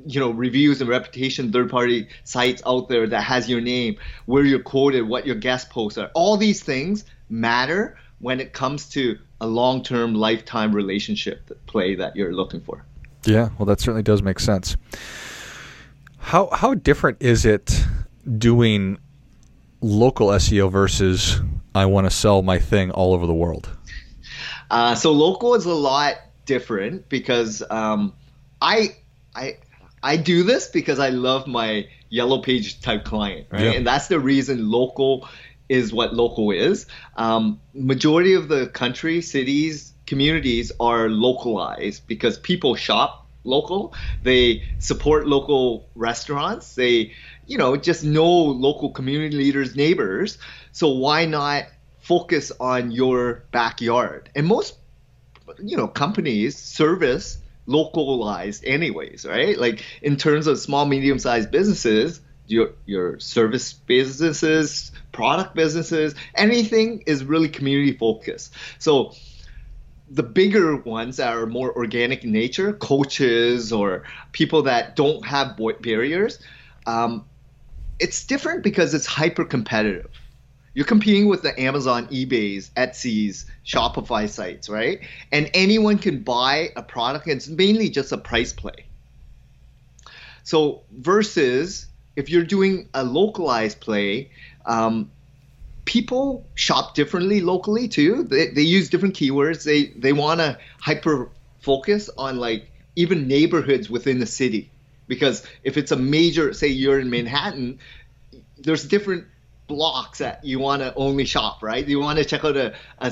you 0.06 0.20
know 0.20 0.30
reviews 0.30 0.80
and 0.82 0.90
reputation 0.90 1.52
third 1.52 1.70
party 1.70 2.08
sites 2.24 2.62
out 2.66 2.88
there 2.88 3.08
that 3.08 3.22
has 3.22 3.50
your 3.50 3.60
name 3.60 3.98
where 4.26 4.44
you're 4.44 4.62
quoted 4.62 5.02
what 5.02 5.26
your 5.26 5.36
guest 5.36 5.70
posts 5.72 5.98
are. 5.98 6.12
All 6.14 6.38
these 6.38 6.62
things 6.62 7.06
matter 7.30 7.98
when 8.20 8.40
it 8.40 8.54
comes 8.54 8.88
to 8.90 9.18
a 9.42 9.48
long-term 9.48 10.14
lifetime 10.14 10.74
relationship 10.74 11.52
play 11.66 11.96
that 11.96 12.16
you're 12.16 12.34
looking 12.34 12.62
for. 12.62 12.86
Yeah 13.26 13.50
well 13.58 13.66
that 13.66 13.80
certainly 13.82 14.04
does 14.04 14.22
make 14.22 14.40
sense. 14.40 14.78
How 16.20 16.50
how 16.52 16.76
different 16.76 17.18
is 17.20 17.46
it 17.46 17.84
doing 18.38 19.00
local 19.82 20.28
SEO 20.28 20.72
versus 20.72 21.42
I 21.74 21.88
want 21.88 22.06
to 22.06 22.12
sell 22.12 22.44
my 22.44 22.60
thing 22.60 22.92
all 22.92 23.14
over 23.14 23.26
the 23.26 23.34
world? 23.34 23.76
Uh, 24.70 24.94
so 24.96 25.12
local 25.12 25.56
is 25.56 25.66
a 25.66 25.74
lot 25.74 26.16
different 26.46 27.10
because 27.10 27.64
um, 27.70 28.14
I 28.62 28.96
I 29.36 29.58
I 30.02 30.18
do 30.18 30.44
this 30.44 30.68
because 30.68 31.00
I 31.00 31.10
love 31.10 31.48
my 31.48 31.88
yellow 32.10 32.42
page 32.42 32.82
type 32.82 33.06
client, 33.06 33.48
right? 33.50 33.64
Yeah. 33.64 33.72
And 33.72 33.88
that's 33.88 34.08
the 34.08 34.20
reason 34.20 34.70
local 34.70 35.28
is 35.70 35.94
what 35.94 36.14
local 36.14 36.52
is. 36.52 36.86
Um, 37.16 37.60
majority 37.74 38.34
of 38.34 38.48
the 38.48 38.68
country, 38.68 39.22
cities, 39.22 39.94
communities 40.06 40.72
are 40.80 41.10
localized 41.10 42.06
because 42.06 42.38
people 42.38 42.76
shop 42.76 43.28
local. 43.46 43.94
They 44.24 44.64
support 44.80 45.26
local 45.26 45.90
restaurants. 45.96 46.76
They 46.76 47.14
you 47.46 47.58
know, 47.58 47.76
just 47.76 48.04
know 48.04 48.28
local 48.28 48.90
community 48.90 49.36
leaders, 49.36 49.76
neighbors. 49.76 50.38
So 50.72 50.90
why 50.90 51.26
not 51.26 51.66
focus 52.00 52.52
on 52.60 52.92
your 52.92 53.44
backyard? 53.52 54.30
And 54.36 54.48
most, 54.48 54.78
you 55.60 55.78
know, 55.78 55.88
companies 55.88 56.58
service 56.58 57.38
localized 57.66 58.66
anyways, 58.66 59.26
right? 59.26 59.58
Like 59.58 59.84
in 60.02 60.18
terms 60.18 60.48
of 60.48 60.60
small, 60.60 60.86
medium 60.86 61.20
sized 61.20 61.52
businesses, 61.52 62.22
your 62.48 62.72
your 62.86 63.20
service 63.20 63.74
businesses, 63.74 64.92
product 65.12 65.56
businesses, 65.56 66.16
anything 66.36 67.04
is 67.06 67.24
really 67.24 67.50
community 67.50 67.94
focused. 67.94 68.54
So 68.80 69.14
the 70.10 70.24
bigger 70.24 70.76
ones 70.76 71.18
that 71.18 71.36
are 71.36 71.46
more 71.46 71.76
organic 71.76 72.24
in 72.24 72.32
nature, 72.32 72.74
coaches 72.74 73.72
or 73.72 74.04
people 74.32 74.64
that 74.64 74.96
don't 74.96 75.26
have 75.26 75.60
barriers, 75.82 76.40
um, 76.86 77.26
it's 78.00 78.26
different 78.26 78.64
because 78.64 78.94
it's 78.94 79.06
hyper 79.06 79.46
competitive. 79.46 80.12
You're 80.74 80.86
competing 80.86 81.28
with 81.28 81.44
the 81.44 81.60
Amazon, 81.60 82.08
eBay's, 82.08 82.72
Etsy's, 82.76 83.46
Shopify 83.66 84.28
sites, 84.28 84.70
right? 84.70 85.02
And 85.32 85.50
anyone 85.54 86.00
can 86.00 86.24
buy 86.24 86.72
a 86.76 86.82
product. 86.82 87.28
And 87.28 87.36
it's 87.36 87.48
mainly 87.48 87.90
just 87.90 88.12
a 88.12 88.18
price 88.18 88.54
play. 88.54 88.86
So 90.44 90.82
versus 90.92 91.88
if 92.16 92.30
you're 92.30 92.44
doing 92.44 92.90
a 92.94 93.04
localized 93.04 93.80
play, 93.80 94.32
um, 94.66 95.12
people 95.86 96.46
shop 96.56 96.96
differently 96.96 97.42
locally 97.42 97.88
too. 97.88 98.24
They, 98.24 98.50
they 98.50 98.62
use 98.62 98.90
different 98.90 99.16
keywords. 99.16 99.64
They 99.64 99.86
they 100.00 100.14
want 100.14 100.40
to 100.40 100.58
hyper 100.80 101.30
focus 101.60 102.10
on 102.18 102.38
like 102.38 102.70
even 102.96 103.28
neighborhoods 103.28 103.90
within 103.90 104.20
the 104.20 104.26
city 104.26 104.70
because 105.08 105.46
if 105.64 105.78
it's 105.78 105.92
a 105.92 105.96
major, 105.96 106.54
say 106.54 106.68
you're 106.68 107.00
in 107.00 107.10
Manhattan, 107.10 107.80
there's 108.58 108.86
different 108.88 109.26
blocks 109.74 110.20
that 110.20 110.44
you 110.46 110.60
want 110.60 110.82
to 110.82 110.94
only 110.96 111.26
shop, 111.26 111.64
right? 111.64 111.88
You 111.88 112.00
want 112.00 112.20
to 112.20 112.26
check 112.26 112.46
out 112.46 112.56
a, 112.56 112.76
a, 113.00 113.12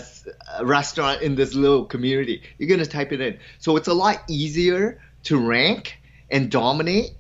a, 0.60 0.66
restaurant 0.66 1.24
in 1.24 1.34
this 1.36 1.56
little 1.56 1.86
community. 1.86 2.44
You're 2.58 2.70
going 2.70 2.80
to 2.80 2.86
type 2.86 3.12
it 3.12 3.20
in. 3.20 3.40
So 3.58 3.78
it's 3.78 3.88
a 3.88 3.94
lot 3.94 4.24
easier 4.28 5.02
to 5.24 5.38
rank 5.38 6.00
and 6.30 6.52
dominate 6.52 7.12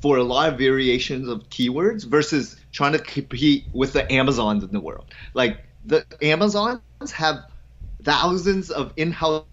for 0.00 0.16
a 0.16 0.24
lot 0.24 0.48
of 0.52 0.58
variations 0.58 1.28
of 1.28 1.48
keywords 1.50 2.04
versus 2.04 2.56
trying 2.72 2.92
to 2.92 2.98
compete 2.98 3.66
with 3.72 3.92
the 3.92 4.10
Amazons 4.12 4.64
in 4.64 4.72
the 4.72 4.80
world. 4.80 5.06
Like 5.34 5.60
the 5.84 6.04
Amazons 6.20 6.80
have 7.12 7.44
thousands 8.02 8.70
of 8.70 8.92
in-house 8.96 9.44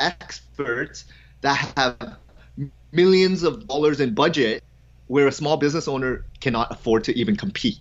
experts 0.00 1.04
that 1.42 1.72
have 1.76 2.16
millions 2.92 3.42
of 3.42 3.66
dollars 3.68 4.00
in 4.00 4.14
budget 4.14 4.64
where 5.08 5.26
a 5.26 5.32
small 5.32 5.58
business 5.58 5.88
owner 5.88 6.24
cannot 6.40 6.72
afford 6.72 7.04
to 7.04 7.18
even 7.18 7.36
compete. 7.36 7.78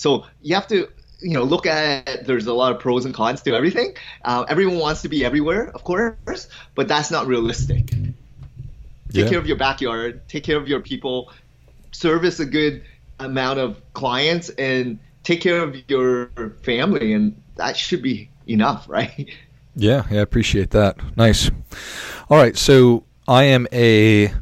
So 0.00 0.24
you 0.40 0.54
have 0.54 0.66
to 0.68 0.88
you 1.20 1.34
know 1.34 1.42
look 1.42 1.66
at 1.66 2.26
there's 2.26 2.46
a 2.46 2.54
lot 2.54 2.72
of 2.72 2.80
pros 2.80 3.04
and 3.04 3.14
cons 3.14 3.42
to 3.42 3.54
everything. 3.54 3.94
Uh, 4.24 4.46
everyone 4.48 4.78
wants 4.78 5.02
to 5.02 5.10
be 5.10 5.26
everywhere 5.26 5.70
of 5.74 5.84
course 5.84 6.48
but 6.74 6.88
that's 6.88 7.10
not 7.10 7.26
realistic. 7.26 7.88
Take 7.88 9.24
yeah. 9.24 9.28
care 9.28 9.38
of 9.38 9.46
your 9.46 9.58
backyard 9.58 10.26
take 10.26 10.42
care 10.42 10.56
of 10.56 10.68
your 10.68 10.80
people 10.80 11.30
service 11.92 12.40
a 12.40 12.46
good 12.46 12.82
amount 13.18 13.58
of 13.58 13.76
clients 13.92 14.48
and 14.50 14.98
take 15.22 15.42
care 15.42 15.62
of 15.62 15.76
your 15.88 16.30
family 16.62 17.12
and 17.12 17.42
that 17.56 17.76
should 17.76 18.00
be 18.02 18.30
enough 18.46 18.88
right? 18.88 19.28
Yeah 19.76 20.06
yeah 20.10 20.20
i 20.20 20.22
appreciate 20.22 20.70
that. 20.70 20.96
Nice. 21.18 21.50
All 22.30 22.38
right 22.38 22.56
so 22.56 23.04
I 23.28 23.44
am 23.44 23.66
a 23.70 24.32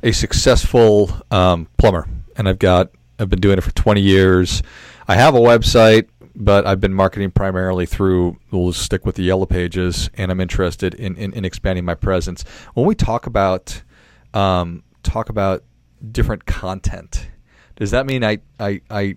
a 0.00 0.12
successful 0.12 1.10
um, 1.32 1.66
plumber, 1.76 2.06
and 2.36 2.48
I've 2.48 2.60
got 2.60 2.92
I've 3.18 3.28
been 3.28 3.40
doing 3.40 3.58
it 3.58 3.62
for 3.62 3.72
20 3.72 4.00
years. 4.00 4.62
I 5.08 5.16
have 5.16 5.34
a 5.34 5.38
website, 5.38 6.08
but 6.36 6.66
I've 6.66 6.80
been 6.80 6.92
marketing 6.92 7.30
primarily 7.30 7.86
through. 7.86 8.38
We'll 8.50 8.72
stick 8.72 9.06
with 9.06 9.14
the 9.16 9.22
yellow 9.22 9.46
pages, 9.46 10.10
and 10.14 10.30
I'm 10.30 10.40
interested 10.40 10.94
in, 10.94 11.16
in, 11.16 11.32
in 11.32 11.44
expanding 11.44 11.84
my 11.84 11.94
presence. 11.94 12.44
When 12.74 12.86
we 12.86 12.94
talk 12.94 13.26
about 13.26 13.82
um, 14.34 14.82
talk 15.02 15.30
about 15.30 15.64
different 16.12 16.44
content, 16.44 17.30
does 17.76 17.90
that 17.92 18.06
mean 18.06 18.22
I 18.22 18.38
I, 18.60 18.82
I 18.90 19.16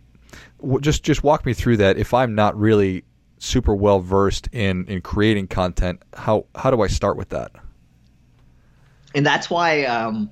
w- 0.62 0.80
just 0.80 1.04
just 1.04 1.24
walk 1.24 1.46
me 1.46 1.54
through 1.54 1.78
that? 1.78 1.98
If 1.98 2.14
I'm 2.14 2.36
not 2.36 2.58
really 2.58 3.04
super 3.38 3.76
well 3.76 4.00
versed 4.00 4.48
in 4.54 4.86
in 4.86 5.02
creating 5.02 5.48
content, 5.48 6.02
how 6.14 6.46
how 6.56 6.72
do 6.72 6.82
I 6.82 6.88
start 6.88 7.18
with 7.18 7.30
that? 7.30 7.52
and 9.14 9.26
that's 9.26 9.50
why 9.50 9.84
um, 9.86 10.30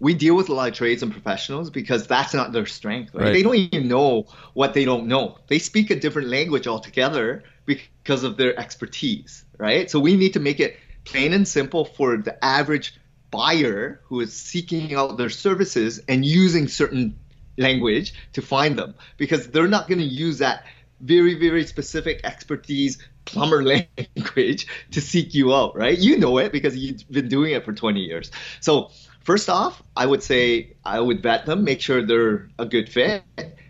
we 0.00 0.14
deal 0.14 0.36
with 0.36 0.48
a 0.48 0.54
lot 0.54 0.68
of 0.68 0.74
trades 0.74 1.02
and 1.02 1.12
professionals 1.12 1.70
because 1.70 2.06
that's 2.06 2.34
not 2.34 2.52
their 2.52 2.66
strength. 2.66 3.14
Right? 3.14 3.24
Right. 3.24 3.32
They 3.32 3.42
don't 3.42 3.56
even 3.56 3.88
know 3.88 4.26
what 4.54 4.74
they 4.74 4.84
don't 4.84 5.06
know. 5.06 5.38
They 5.48 5.58
speak 5.58 5.90
a 5.90 5.96
different 5.96 6.28
language 6.28 6.66
altogether 6.66 7.44
because 7.66 8.22
of 8.24 8.36
their 8.36 8.58
expertise, 8.58 9.44
right? 9.58 9.90
So 9.90 10.00
we 10.00 10.16
need 10.16 10.34
to 10.34 10.40
make 10.40 10.60
it 10.60 10.76
plain 11.04 11.32
and 11.32 11.46
simple 11.46 11.84
for 11.84 12.16
the 12.16 12.42
average 12.44 12.94
buyer 13.30 14.00
who 14.04 14.20
is 14.20 14.34
seeking 14.34 14.94
out 14.94 15.18
their 15.18 15.30
services 15.30 16.00
and 16.08 16.24
using 16.24 16.68
certain 16.68 17.18
language 17.58 18.14
to 18.32 18.42
find 18.42 18.78
them 18.78 18.94
because 19.16 19.48
they're 19.48 19.68
not 19.68 19.88
going 19.88 19.98
to 19.98 20.04
use 20.04 20.38
that 20.38 20.64
very 21.00 21.34
very 21.34 21.64
specific 21.64 22.20
expertise 22.24 22.98
plumber 23.24 23.62
language 24.06 24.66
to 24.90 25.00
seek 25.00 25.34
you 25.34 25.54
out, 25.54 25.76
right? 25.76 25.98
You 25.98 26.18
know 26.18 26.38
it 26.38 26.52
because 26.52 26.76
you've 26.76 27.08
been 27.10 27.28
doing 27.28 27.52
it 27.52 27.64
for 27.64 27.72
20 27.72 28.00
years. 28.00 28.30
So, 28.60 28.90
first 29.28 29.50
off, 29.50 29.82
I 29.94 30.06
would 30.06 30.22
say 30.22 30.72
I 30.86 30.98
would 30.98 31.22
vet 31.22 31.44
them, 31.44 31.62
make 31.62 31.82
sure 31.82 32.00
they're 32.00 32.48
a 32.58 32.64
good 32.64 32.88
fit, 32.88 33.22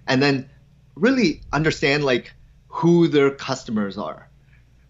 and 0.07 0.23
then 0.23 0.49
really 0.95 1.41
understand 1.53 2.05
like 2.05 2.33
who 2.69 3.09
their 3.09 3.33
customers 3.33 3.99
are, 3.99 4.31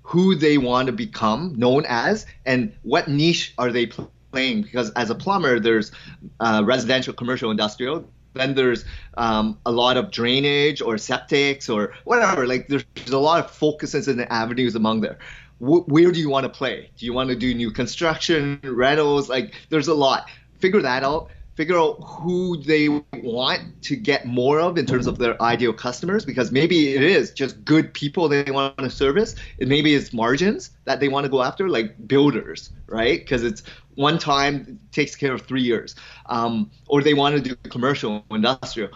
who 0.03 0.35
they 0.35 0.59
want 0.59 0.89
to 0.89 0.93
become 0.93 1.55
known 1.57 1.87
as, 1.89 2.27
and 2.45 2.75
what 2.83 3.09
niche 3.09 3.55
are 3.57 3.73
they 3.73 3.87
playing. 3.87 4.61
Because 4.61 4.91
as 4.91 5.09
a 5.09 5.15
plumber, 5.15 5.59
there's 5.59 5.91
uh, 6.39 6.63
residential, 6.67 7.15
commercial, 7.15 7.51
industrial 7.51 8.05
then 8.35 8.55
there's 8.55 8.85
um, 9.17 9.59
a 9.65 9.73
lot 9.73 9.97
of 9.97 10.11
drainage 10.11 10.83
or 10.83 10.97
septics 10.97 11.75
or 11.75 11.95
whatever. 12.05 12.47
Like 12.47 12.69
there's, 12.69 12.85
there's 12.95 13.11
a 13.11 13.19
lot 13.19 13.43
of 13.43 13.51
focuses 13.51 14.07
and 14.07 14.21
avenues 14.31 14.75
among 14.75 15.01
there. 15.01 15.19
Where 15.61 16.13
do 16.13 16.21
you 16.21 16.29
want 16.31 16.45
to 16.45 16.51
play? 16.51 16.91
Do 16.97 17.07
you 17.07 17.13
want 17.13 17.31
to 17.31 17.35
do 17.35 17.53
new 17.53 17.73
construction, 17.73 18.61
rentals? 18.63 19.29
Like 19.29 19.55
there's 19.71 19.89
a 19.89 19.95
lot. 19.95 20.29
Figure 20.59 20.83
that 20.83 21.03
out. 21.05 21.31
Figure 21.55 21.77
out 21.77 21.97
who 22.05 22.57
they 22.63 22.89
want 22.89 23.83
to 23.83 23.97
get 23.97 24.27
more 24.27 24.61
of 24.61 24.79
in 24.79 24.87
terms 24.87 25.09
of 25.09 25.19
their 25.19 25.41
ideal 25.43 25.73
customers, 25.73 26.25
because 26.25 26.53
maybe 26.53 26.95
it 26.95 27.03
is 27.03 27.33
just 27.33 27.65
good 27.65 27.93
people 27.93 28.29
they 28.29 28.45
want 28.53 28.79
to 28.79 28.89
service. 28.89 29.35
And 29.59 29.69
maybe 29.69 29.93
it's 29.95 30.13
margins 30.13 30.71
that 30.85 31.01
they 31.01 31.09
want 31.09 31.25
to 31.25 31.29
go 31.29 31.43
after, 31.43 31.69
like 31.69 32.07
builders, 32.07 32.71
right? 32.87 33.19
Because 33.19 33.43
it's 33.43 33.65
one 33.97 34.21
time 34.21 34.79
takes 34.93 35.17
care 35.17 35.35
of 35.35 35.43
three 35.43 35.63
years, 35.63 35.97
um, 36.27 36.71
or 36.87 37.03
they 37.03 37.15
want 37.15 37.35
to 37.35 37.43
do 37.43 37.57
commercial, 37.69 38.25
industrial. 38.31 38.91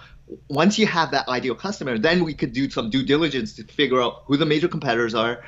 Once 0.48 0.78
you 0.78 0.86
have 0.86 1.10
that 1.10 1.26
ideal 1.28 1.56
customer, 1.56 1.98
then 1.98 2.22
we 2.22 2.32
could 2.32 2.52
do 2.52 2.70
some 2.70 2.90
due 2.90 3.02
diligence 3.02 3.54
to 3.54 3.64
figure 3.64 4.00
out 4.00 4.22
who 4.26 4.36
the 4.36 4.46
major 4.46 4.68
competitors 4.68 5.16
are, 5.16 5.42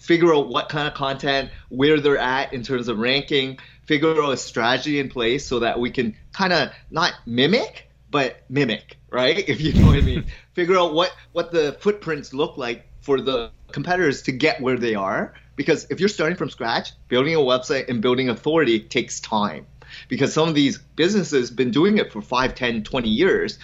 figure 0.00 0.34
out 0.34 0.48
what 0.48 0.68
kind 0.68 0.88
of 0.88 0.94
content, 0.94 1.50
where 1.68 2.00
they're 2.00 2.18
at 2.18 2.52
in 2.52 2.62
terms 2.62 2.88
of 2.88 2.98
ranking, 2.98 3.58
figure 3.86 4.22
out 4.22 4.32
a 4.32 4.36
strategy 4.36 4.98
in 4.98 5.08
place 5.08 5.46
so 5.46 5.60
that 5.60 5.78
we 5.78 5.90
can 5.90 6.16
kind 6.32 6.52
of 6.52 6.70
not 6.90 7.12
mimic, 7.26 7.88
but 8.10 8.42
mimic, 8.48 8.98
right? 9.10 9.38
If 9.48 9.60
you 9.60 9.72
know 9.74 9.86
what 9.86 9.96
I 9.96 10.00
mean. 10.00 10.26
figure 10.54 10.78
out 10.78 10.94
what 10.94 11.12
what 11.32 11.52
the 11.52 11.76
footprints 11.80 12.34
look 12.34 12.56
like 12.56 12.86
for 13.00 13.20
the 13.20 13.50
competitors 13.72 14.22
to 14.22 14.32
get 14.32 14.60
where 14.60 14.76
they 14.76 14.94
are 14.94 15.32
because 15.60 15.86
if 15.90 16.00
you're 16.00 16.08
starting 16.08 16.38
from 16.38 16.48
scratch, 16.48 16.92
building 17.08 17.34
a 17.34 17.38
website 17.38 17.90
and 17.90 18.00
building 18.00 18.30
authority 18.30 18.80
takes 18.80 19.20
time. 19.20 19.66
Because 20.08 20.32
some 20.32 20.48
of 20.48 20.54
these 20.54 20.78
businesses 20.78 21.50
been 21.50 21.70
doing 21.70 21.98
it 21.98 22.10
for 22.10 22.22
5, 22.22 22.54
10, 22.54 22.82
20 22.82 23.08
years. 23.10 23.58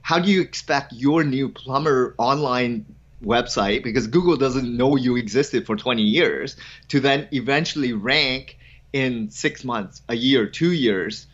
How 0.00 0.18
do 0.18 0.30
you 0.30 0.40
expect 0.40 0.94
your 0.94 1.24
new 1.24 1.50
plumber 1.50 2.14
online 2.16 2.86
website, 3.22 3.82
because 3.82 4.06
Google 4.06 4.36
doesn't 4.36 4.76
know 4.76 4.96
you 4.96 5.16
existed 5.16 5.66
for 5.66 5.76
20 5.76 6.02
years, 6.02 6.56
to 6.88 7.00
then 7.00 7.28
eventually 7.32 7.92
rank 7.92 8.58
in 8.92 9.30
six 9.30 9.64
months, 9.64 10.02
a 10.08 10.14
year, 10.14 10.46
two 10.46 10.72
years, 10.72 11.26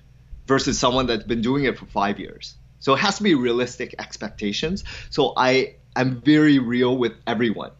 versus 0.46 0.78
someone 0.78 1.06
that's 1.06 1.24
been 1.24 1.42
doing 1.42 1.64
it 1.64 1.78
for 1.78 1.86
five 1.86 2.18
years? 2.18 2.56
So 2.80 2.94
it 2.94 2.98
has 2.98 3.16
to 3.18 3.22
be 3.22 3.34
realistic 3.34 3.94
expectations. 3.98 4.84
So 5.10 5.32
I 5.36 5.74
am 5.96 6.20
very 6.20 6.58
real 6.58 6.96
with 6.96 7.12
everyone 7.26 7.72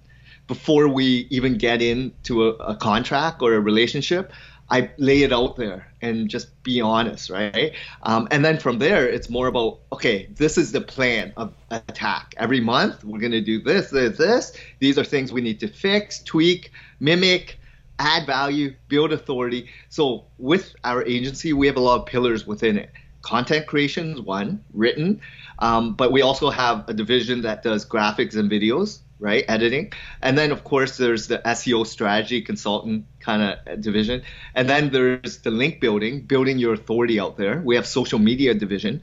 before 0.49 0.88
we 0.88 1.29
even 1.31 1.59
get 1.59 1.83
into 1.83 2.49
a, 2.49 2.53
a 2.55 2.77
contract 2.77 3.43
or 3.43 3.55
a 3.55 3.61
relationship, 3.61 4.33
I 4.71 4.91
lay 4.99 5.23
it 5.23 5.33
out 5.33 5.57
there 5.57 5.91
and 6.03 6.29
just 6.29 6.63
be 6.63 6.81
honest, 6.81 7.31
right? 7.31 7.75
Um, 8.03 8.29
and 8.31 8.45
then 8.45 8.59
from 8.59 8.79
there, 8.79 9.09
it's 9.09 9.31
more 9.31 9.47
about 9.47 9.81
okay, 9.93 10.29
this 10.35 10.59
is 10.59 10.73
the 10.73 10.81
plan 10.81 11.33
of 11.37 11.55
attack. 11.71 12.35
Every 12.37 12.61
month, 12.61 13.05
we're 13.05 13.21
going 13.21 13.33
to 13.33 13.41
do 13.41 13.63
this, 13.63 13.91
this, 13.91 14.19
this. 14.19 14.53
These 14.79 14.99
are 14.99 15.05
things 15.05 15.33
we 15.33 15.41
need 15.41 15.61
to 15.61 15.69
fix, 15.69 16.23
tweak, 16.23 16.71
mimic, 17.01 17.59
add 17.99 18.27
value, 18.27 18.75
build 18.89 19.13
authority. 19.13 19.69
So 19.89 20.27
with 20.37 20.75
our 20.85 21.03
agency, 21.05 21.53
we 21.53 21.67
have 21.67 21.77
a 21.77 21.81
lot 21.81 22.01
of 22.01 22.07
pillars 22.07 22.47
within 22.47 22.77
it. 22.77 22.91
Content 23.23 23.67
creation 23.67 24.13
is 24.13 24.21
one, 24.21 24.63
written, 24.73 25.21
um, 25.59 25.95
but 25.95 26.13
we 26.13 26.23
also 26.23 26.51
have 26.51 26.89
a 26.89 26.95
division 26.95 27.43
that 27.43 27.63
does 27.63 27.85
graphics 27.85 28.37
and 28.37 28.51
videos 28.51 29.01
right? 29.21 29.45
Editing. 29.49 29.93
And 30.23 30.39
then, 30.39 30.53
of 30.53 30.65
course, 30.65 30.97
there's 30.97 31.29
the 31.29 31.39
SEO 31.39 31.87
strategy 31.87 32.41
consultant 32.43 33.07
kind 33.21 33.43
of 33.43 33.81
division. 33.81 34.23
And 34.55 34.69
then 34.69 34.91
there's 34.91 35.39
the 35.39 35.51
link 35.51 35.81
building, 35.81 36.23
building 36.23 36.59
your 36.59 36.75
authority 36.75 37.19
out 37.19 37.37
there. 37.37 37.61
We 37.61 37.77
have 37.77 37.87
social 37.87 38.19
media 38.19 38.55
division 38.55 39.03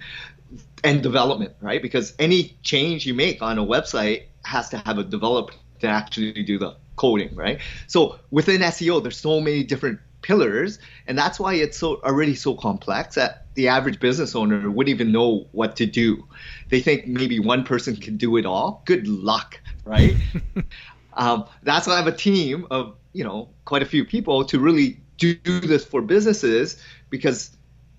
and 0.84 1.02
development, 1.02 1.54
right? 1.62 1.82
Because 1.82 2.14
any 2.20 2.58
change 2.64 3.06
you 3.06 3.14
make 3.14 3.42
on 3.42 3.58
a 3.58 3.66
website 3.66 4.24
has 4.44 4.70
to 4.70 4.78
have 4.80 4.98
a 4.98 5.04
developer 5.04 5.54
to 5.80 5.88
actually 5.88 6.44
do 6.44 6.58
the 6.58 6.76
coding, 6.96 7.36
right? 7.36 7.60
So 7.88 8.20
within 8.32 8.62
SEO, 8.62 9.02
there's 9.02 9.18
so 9.18 9.42
many 9.42 9.64
different 9.64 10.00
pillars, 10.26 10.80
and 11.08 11.18
that's 11.18 11.40
why 11.40 11.54
it's 11.54 11.78
so 11.78 12.02
already 12.02 12.34
so 12.34 12.56
complex 12.56 13.16
that 13.16 13.46
the 13.54 13.68
average 13.68 14.00
business 14.00 14.36
owner 14.36 14.70
wouldn't 14.70 14.94
even 14.94 15.12
know 15.12 15.48
what 15.52 15.76
to 15.76 15.86
do. 15.86 16.28
They 16.70 16.82
think 16.82 17.08
maybe 17.08 17.40
one 17.40 17.64
person 17.64 17.96
can 17.96 18.18
do 18.18 18.36
it 18.38 18.46
all. 18.46 18.82
Good 18.86 19.08
luck, 19.08 19.62
right? 19.86 20.16
um, 21.14 21.46
that's 21.62 21.86
why 21.86 21.94
I 21.94 21.98
have 21.98 22.08
a 22.08 22.12
team 22.12 22.66
of 22.72 22.96
you 23.14 23.24
know 23.24 23.50
quite 23.66 23.84
a 23.84 23.86
few 23.86 24.04
people 24.04 24.44
to 24.46 24.60
really 24.60 25.00
do 25.18 25.36
this 25.62 25.86
for 25.86 26.02
businesses 26.02 26.82
because 27.10 27.56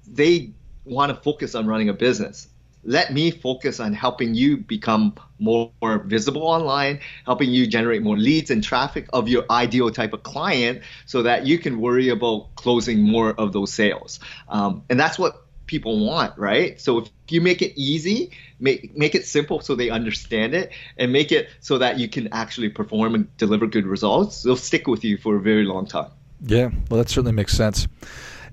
they 0.06 0.50
want 0.84 1.14
to 1.14 1.22
focus 1.22 1.54
on 1.54 1.66
running 1.66 1.88
a 1.88 1.94
business 1.94 2.48
let 2.86 3.12
me 3.12 3.30
focus 3.30 3.80
on 3.80 3.92
helping 3.92 4.34
you 4.34 4.56
become 4.56 5.14
more, 5.38 5.70
visible 6.04 6.42
online, 6.42 7.00
helping 7.26 7.50
you 7.50 7.66
generate 7.66 8.02
more 8.02 8.16
leads 8.16 8.50
and 8.50 8.62
traffic 8.62 9.06
of 9.12 9.28
your 9.28 9.44
ideal 9.50 9.90
type 9.90 10.12
of 10.12 10.22
client 10.22 10.82
so 11.04 11.22
that 11.24 11.46
you 11.46 11.58
can 11.58 11.80
worry 11.80 12.08
about 12.08 12.54
closing 12.54 13.02
more 13.02 13.32
of 13.32 13.52
those 13.52 13.72
sales. 13.72 14.20
Um, 14.48 14.84
and 14.88 14.98
that's 14.98 15.18
what 15.18 15.42
people 15.66 16.06
want, 16.06 16.38
right? 16.38 16.80
So 16.80 16.98
if 16.98 17.10
you 17.28 17.40
make 17.40 17.60
it 17.60 17.72
easy, 17.76 18.30
make 18.60 18.96
make 18.96 19.16
it 19.16 19.26
simple 19.26 19.60
so 19.60 19.74
they 19.74 19.90
understand 19.90 20.54
it, 20.54 20.70
and 20.96 21.12
make 21.12 21.32
it 21.32 21.48
so 21.60 21.78
that 21.78 21.98
you 21.98 22.08
can 22.08 22.28
actually 22.32 22.68
perform 22.68 23.16
and 23.16 23.36
deliver 23.36 23.66
good 23.66 23.84
results, 23.84 24.42
they'll 24.42 24.56
stick 24.56 24.86
with 24.86 25.04
you 25.04 25.18
for 25.18 25.36
a 25.36 25.40
very 25.40 25.64
long 25.64 25.86
time. 25.86 26.10
Yeah, 26.40 26.70
well, 26.88 26.98
that 26.98 27.08
certainly 27.08 27.32
makes 27.32 27.52
sense 27.52 27.88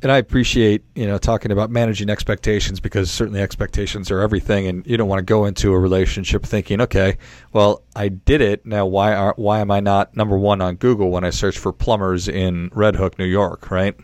and 0.04 0.12
I 0.12 0.18
appreciate 0.18 0.84
you 0.96 1.08
know 1.08 1.18
talking 1.18 1.52
about 1.52 1.72
managing 1.72 2.10
expectations 2.10 2.80
because 2.80 3.10
certainly 3.10 3.42
expectations 3.42 4.12
are 4.12 4.20
everything, 4.20 4.68
and 4.68 4.86
you 4.86 4.98
don't 4.98 5.08
want 5.08 5.20
to 5.20 5.24
go 5.24 5.46
into 5.46 5.74
a 5.74 5.80
relationship 5.80 6.46
thinking, 6.46 6.82
okay, 6.82 7.18
well 7.54 7.82
I 7.96 8.10
did 8.10 8.42
it 8.42 8.66
now. 8.66 8.86
Why 8.86 9.16
are 9.16 9.34
why 9.38 9.60
am 9.60 9.72
I 9.72 9.80
not 9.80 10.16
number 10.16 10.38
one 10.38 10.62
on 10.62 10.76
Google 10.76 11.10
when 11.10 11.24
I 11.24 11.30
search 11.30 11.58
for 11.58 11.72
plumbers 11.72 12.28
in 12.28 12.70
Red 12.74 12.98
Hook, 12.98 13.18
New 13.18 13.26
York, 13.26 13.72
right? 13.72 13.96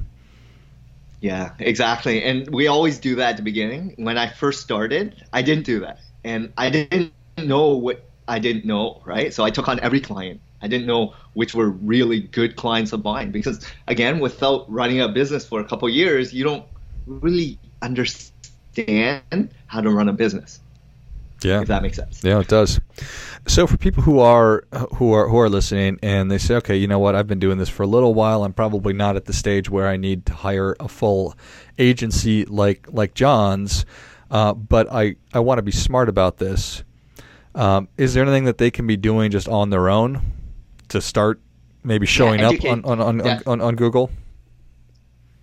Yeah, 1.20 1.52
exactly. 1.60 2.24
And 2.24 2.50
we 2.50 2.68
always 2.68 2.98
do 2.98 3.16
that 3.16 3.32
at 3.32 3.38
the 3.38 3.44
beginning. 3.44 3.94
When 3.98 4.18
I 4.18 4.30
first 4.30 4.62
started, 4.62 5.22
I 5.34 5.42
didn't 5.42 5.66
do 5.66 5.82
that, 5.82 6.00
and 6.24 6.54
I 6.58 6.70
didn't 6.70 7.12
know 7.38 7.76
what 7.76 8.10
I 8.26 8.40
didn't 8.40 8.64
know, 8.64 9.02
right? 9.06 9.34
So 9.34 9.44
I 9.44 9.50
took 9.50 9.68
on 9.68 9.82
every 9.82 10.00
client 10.00 10.40
I 10.62 10.68
didn't 10.68 10.88
know 10.88 11.14
which 11.34 11.54
were 11.54 11.70
really 11.70 12.22
good 12.22 12.56
clients 12.56 12.94
of 12.94 13.04
mine 13.04 13.32
because 13.32 13.66
again, 13.88 14.20
without 14.20 14.72
running 14.72 15.02
a 15.02 15.08
business 15.08 15.46
for 15.46 15.60
a 15.60 15.66
couple 15.66 15.90
years, 15.90 16.34
you 16.34 16.44
don't 16.44 16.66
really 17.06 17.58
understand 17.82 19.54
how 19.68 19.82
to 19.82 19.90
run 19.90 20.10
a 20.10 20.14
business. 20.14 20.60
Yeah, 21.42 21.62
if 21.62 21.70
that 21.70 21.82
makes 21.82 21.96
sense. 21.96 22.22
Yeah, 22.24 22.40
it 22.40 22.50
does. 22.50 22.80
So 23.48 23.66
for 23.66 23.78
people 23.78 24.04
who 24.04 24.20
are 24.20 24.66
who 24.96 25.14
are 25.14 25.30
who 25.30 25.38
are 25.38 25.50
listening 25.50 25.98
and 26.04 26.30
they 26.30 26.38
say, 26.38 26.56
okay, 26.56 26.76
you 26.76 26.88
know 26.88 27.00
what, 27.00 27.16
I've 27.16 27.28
been 27.28 27.40
doing 27.40 27.58
this 27.58 27.70
for 27.70 27.84
a 27.84 27.88
little 27.88 28.14
while. 28.14 28.44
I'm 28.44 28.54
probably 28.54 28.94
not 28.94 29.16
at 29.16 29.26
the 29.26 29.34
stage 29.34 29.70
where 29.70 29.88
I 29.88 29.96
need 29.96 30.26
to 30.26 30.34
hire 30.34 30.76
a 30.80 30.90
full 30.90 31.36
agency 31.78 32.44
like 32.46 32.88
like 32.92 33.14
John's, 33.14 33.86
uh, 34.30 34.54
but 34.54 34.92
I 34.92 35.16
I 35.34 35.40
want 35.40 35.60
to 35.60 35.64
be 35.64 35.72
smart 35.72 36.10
about 36.10 36.38
this. 36.38 36.84
Um, 37.56 37.88
is 37.98 38.14
there 38.14 38.24
anything 38.24 38.44
that 38.44 38.58
they 38.58 38.70
can 38.70 38.86
be 38.86 38.98
doing 38.98 39.32
just 39.32 39.48
on 39.48 39.70
their 39.70 39.90
own 39.90 40.39
to 40.90 41.02
start 41.02 41.40
maybe 41.84 42.06
showing 42.06 42.40
yeah, 42.40 42.50
up 42.50 42.66
on 42.66 42.86
on, 42.86 43.02
on, 43.02 43.26
yeah. 43.26 43.40
on, 43.46 43.62
on 43.62 43.76
Google? 43.76 44.12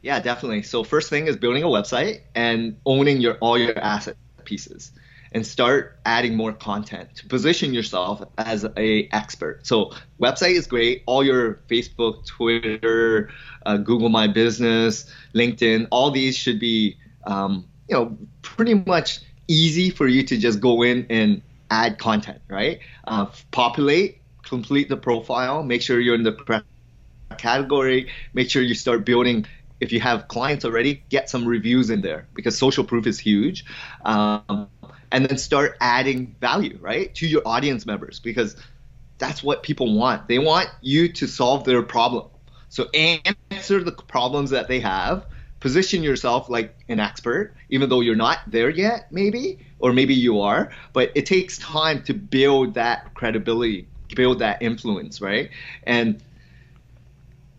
Yeah, 0.03 0.21
definitely. 0.21 0.63
So 0.63 0.85
first 0.85 1.11
thing 1.11 1.27
is 1.27 1.37
building 1.37 1.63
a 1.65 1.67
website 1.67 2.21
and 2.35 2.77
owning 2.87 3.21
your 3.21 3.35
all 3.39 3.59
your 3.59 3.77
asset 3.79 4.17
pieces 4.45 4.93
and 5.33 5.45
start 5.45 5.99
adding 6.07 6.37
more 6.37 6.53
content 6.53 7.15
to 7.17 7.27
position 7.27 7.75
yourself 7.75 8.23
as 8.39 8.65
a 8.77 9.09
expert. 9.13 9.67
So 9.67 9.93
website 10.21 10.53
is 10.53 10.67
great. 10.67 11.03
All 11.07 11.25
your 11.25 11.55
Facebook, 11.69 12.25
Twitter, 12.25 13.31
uh, 13.67 13.79
Google 13.79 14.09
My 14.09 14.29
Business, 14.29 15.13
LinkedIn, 15.35 15.89
all 15.91 16.11
these 16.11 16.37
should 16.37 16.61
be 16.61 16.97
um, 17.27 17.67
you 17.89 17.97
know 17.97 18.17
pretty 18.43 18.75
much 18.75 19.21
easy 19.49 19.91
for 19.91 20.07
you 20.07 20.23
to 20.25 20.37
just 20.37 20.61
go 20.61 20.83
in 20.83 21.07
and 21.11 21.43
add 21.71 21.99
content, 21.99 22.41
right? 22.49 22.79
Uh, 23.07 23.27
populate 23.51 24.21
complete 24.47 24.89
the 24.89 24.97
profile, 24.97 25.63
make 25.63 25.83
sure 25.83 26.01
you're 26.01 26.15
in 26.15 26.23
the 26.23 26.65
category, 27.39 28.09
make 28.35 28.51
sure 28.51 28.63
you 28.63 28.75
start 28.75 29.05
building. 29.05 29.47
If 29.81 29.93
you 29.93 30.01
have 30.01 30.29
clients 30.29 30.65
already, 30.65 31.03
get 31.11 31.29
some 31.29 31.47
reviews 31.47 31.91
in 31.91 32.01
there 32.01 32.27
because 32.35 32.57
social 32.57 32.85
proof 32.85 33.07
is 33.07 33.19
huge. 33.19 33.65
Um, 34.05 34.69
and 35.13 35.27
then 35.27 35.39
start 35.39 35.77
adding 35.81 36.35
value, 36.41 36.79
right, 36.81 37.15
to 37.15 37.27
your 37.27 37.43
audience 37.47 37.87
members 37.87 38.19
because 38.19 38.57
that's 39.19 39.43
what 39.43 39.63
people 39.63 39.95
want. 39.97 40.29
They 40.29 40.39
want 40.39 40.69
you 40.81 41.13
to 41.13 41.27
solve 41.27 41.65
their 41.65 41.83
problem. 41.83 42.29
So 42.69 42.89
answer 42.91 43.83
the 43.85 43.93
problems 43.93 44.51
that 44.51 44.69
they 44.69 44.81
have 44.81 45.27
position 45.61 46.03
yourself 46.03 46.49
like 46.49 46.77
an 46.89 47.01
expert, 47.01 47.55
even 47.71 47.89
though 47.89 48.01
you're 48.01 48.15
not 48.15 48.39
there 48.47 48.71
yet, 48.71 49.11
maybe, 49.11 49.59
or 49.79 49.93
maybe 49.93 50.15
you 50.15 50.41
are. 50.41 50.71
But 50.93 51.13
it 51.15 51.27
takes 51.27 51.59
time 51.59 52.03
to 52.05 52.15
build 52.15 52.75
that 52.75 53.15
credibility 53.15 53.89
build 54.15 54.39
that 54.41 54.63
influence, 54.63 55.21
right? 55.21 55.51
And 55.85 56.23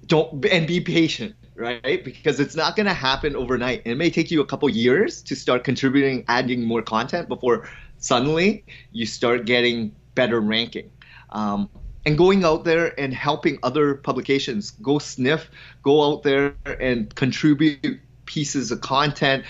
don't 0.06 0.46
and 0.46 0.68
be 0.68 0.80
patient, 0.80 1.36
right? 1.56 2.04
Because 2.04 2.40
it's 2.40 2.56
not 2.56 2.76
going 2.76 2.86
to 2.86 2.94
happen 2.94 3.36
overnight. 3.36 3.82
It 3.86 3.96
may 3.96 4.10
take 4.10 4.32
you 4.32 4.42
a 4.42 4.46
couple 4.46 4.70
years 4.70 5.22
to 5.24 5.36
start 5.36 5.64
contributing, 5.64 6.24
adding 6.28 6.64
more 6.64 6.82
content 6.82 7.28
before 7.28 7.70
suddenly 7.98 8.64
you 8.92 9.06
start 9.06 9.46
getting 9.46 9.94
better 10.16 10.40
ranking. 10.40 10.90
Um, 11.32 11.70
and 12.06 12.18
going 12.18 12.46
out 12.46 12.64
there 12.64 12.98
and 12.98 13.14
helping 13.14 13.60
other 13.64 13.96
publications 13.96 14.72
go 14.72 14.98
sniff, 14.98 15.52
go 15.84 16.04
out 16.04 16.24
there 16.24 16.56
and 16.80 17.14
contribute 17.16 18.00
pieces 18.26 18.72
of 18.72 18.80
content, 18.82 19.44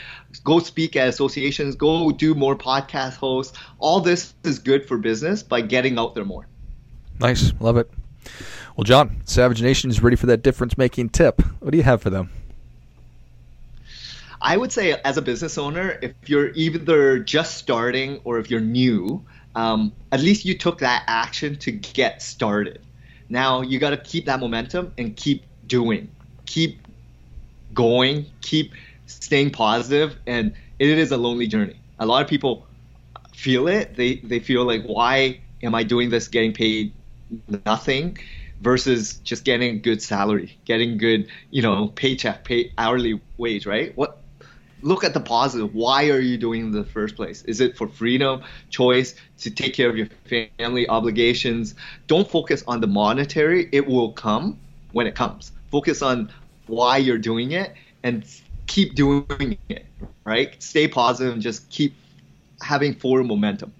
go 0.44 0.60
speak 0.60 0.96
at 0.96 1.08
associations, 1.08 1.76
go 1.76 2.12
do 2.12 2.34
more 2.34 2.56
podcast 2.56 3.18
hosts. 3.18 3.58
All 3.78 4.00
this 4.00 4.34
is 4.44 4.58
good 4.58 4.88
for 4.88 4.98
business 4.98 5.44
by 5.44 5.62
getting 5.62 6.00
out 6.00 6.16
there 6.16 6.26
more. 6.26 6.48
Nice. 7.20 7.54
Love 7.60 7.78
it. 7.78 7.90
Well, 8.76 8.84
John, 8.84 9.22
Savage 9.26 9.62
Nation 9.62 9.90
is 9.90 10.02
ready 10.02 10.16
for 10.16 10.28
that 10.28 10.44
difference 10.44 10.78
making 10.78 11.10
tip. 11.10 11.42
What 11.60 11.72
do 11.72 11.78
you 11.78 11.84
have 11.84 12.02
for 12.02 12.10
them? 12.10 12.30
I 14.40 14.56
would 14.56 14.72
say, 14.72 14.94
as 15.04 15.18
a 15.18 15.22
business 15.22 15.58
owner, 15.58 15.98
if 16.02 16.14
you're 16.28 16.52
either 16.54 17.20
just 17.20 17.58
starting 17.58 18.22
or 18.24 18.38
if 18.38 18.52
you're 18.52 18.62
new, 18.62 19.26
um, 19.56 19.92
at 20.12 20.20
least 20.20 20.46
you 20.46 20.56
took 20.56 20.78
that 20.80 21.04
action 21.08 21.56
to 21.58 21.72
get 21.72 22.22
started. 22.22 22.80
Now 23.30 23.62
you 23.62 23.80
got 23.80 23.90
to 23.90 23.98
keep 23.98 24.26
that 24.26 24.40
momentum 24.40 24.94
and 25.00 25.16
keep 25.16 25.44
doing, 25.66 26.08
keep 26.46 26.80
going, 27.74 28.28
keep 28.42 28.74
staying 29.08 29.52
positive. 29.52 30.12
positive, 30.12 30.22
and 30.28 30.54
it 30.78 30.98
is 30.98 31.12
a 31.12 31.18
lonely 31.18 31.48
journey. 31.48 31.76
A 32.00 32.06
lot 32.06 32.22
of 32.22 32.30
people 32.30 32.68
feel 33.34 33.68
it. 33.68 33.96
They 33.96 34.18
they 34.18 34.40
feel 34.40 34.66
like, 34.66 34.84
why 34.84 35.40
am 35.64 35.74
I 35.74 35.84
doing 35.84 36.12
this, 36.12 36.28
getting 36.28 36.54
paid 36.54 36.94
nothing 37.66 38.18
versus 38.62 39.16
just 39.16 39.44
getting 39.44 39.76
a 39.76 39.80
good 39.80 40.02
salary, 40.02 40.58
getting 40.66 40.98
good, 40.98 41.28
you 41.52 41.62
know, 41.62 41.88
paycheck, 41.90 42.44
pay 42.44 42.72
hourly 42.78 43.20
wage, 43.38 43.66
right? 43.66 43.96
What 43.96 44.20
look 44.82 45.04
at 45.04 45.14
the 45.14 45.20
positive. 45.20 45.74
Why 45.74 46.10
are 46.10 46.20
you 46.20 46.38
doing 46.38 46.62
in 46.62 46.72
the 46.72 46.84
first 46.84 47.16
place? 47.16 47.44
Is 47.44 47.62
it 47.62 47.78
for 47.78 47.88
freedom, 47.88 48.44
choice, 48.70 49.16
to 49.40 49.50
take 49.50 49.74
care 49.74 49.90
of 49.90 49.98
your 49.98 50.08
family 50.58 50.88
obligations? 50.88 51.76
Don't 52.08 52.30
focus 52.30 52.64
on 52.68 52.82
the 52.82 52.88
monetary. 52.88 53.70
It 53.72 53.86
will 53.86 54.12
come 54.12 54.58
when 54.92 55.08
it 55.08 55.16
comes. 55.16 55.52
Focus 55.72 56.02
on 56.02 56.32
why 56.68 56.98
you're 56.98 57.18
doing 57.18 57.52
it 57.52 57.74
and 58.04 58.26
keep 58.68 58.96
doing 58.96 59.58
it, 59.70 59.86
right? 60.26 60.62
Stay 60.62 60.88
positive 60.88 61.34
and 61.34 61.42
just 61.42 61.70
keep 61.70 61.96
having 62.62 62.94
forward 62.94 63.26
momentum. 63.26 63.74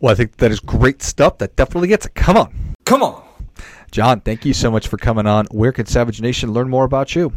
Well, 0.00 0.12
I 0.12 0.14
think 0.14 0.36
that 0.36 0.52
is 0.52 0.60
great 0.60 1.02
stuff. 1.02 1.38
That 1.38 1.56
definitely 1.56 1.88
gets 1.88 2.06
it. 2.06 2.14
Come 2.14 2.36
on. 2.36 2.67
Come 2.88 3.02
on. 3.02 3.22
John, 3.90 4.22
thank 4.22 4.46
you 4.46 4.54
so 4.54 4.70
much 4.70 4.88
for 4.88 4.96
coming 4.96 5.26
on. 5.26 5.44
Where 5.50 5.72
can 5.72 5.84
Savage 5.84 6.22
Nation 6.22 6.54
learn 6.54 6.70
more 6.70 6.86
about 6.86 7.14
you? 7.14 7.34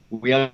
we 0.09 0.51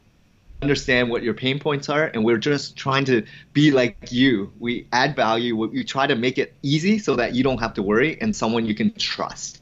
understand 0.62 1.10
what 1.10 1.24
your 1.24 1.34
pain 1.34 1.60
points 1.60 1.90
are, 1.90 2.06
and 2.06 2.24
we're 2.24 2.38
just 2.38 2.76
trying 2.76 3.06
to 3.06 3.26
be 3.54 3.72
like 3.72 4.12
you. 4.12 4.52
We 4.60 4.88
add 4.92 5.16
value. 5.16 5.56
We 5.56 5.84
try 5.84 6.08
to 6.08 6.16
make 6.16 6.38
it 6.38 6.54
easy 6.62 7.00
so 7.00 7.16
that 7.16 7.34
you 7.36 7.44
don't 7.44 7.60
have 7.60 7.74
to 7.76 7.84
worry, 7.84 8.20
and 8.22 8.36
someone 8.36 8.66
you 8.66 8.76
can 8.76 8.94
trust. 8.94 9.62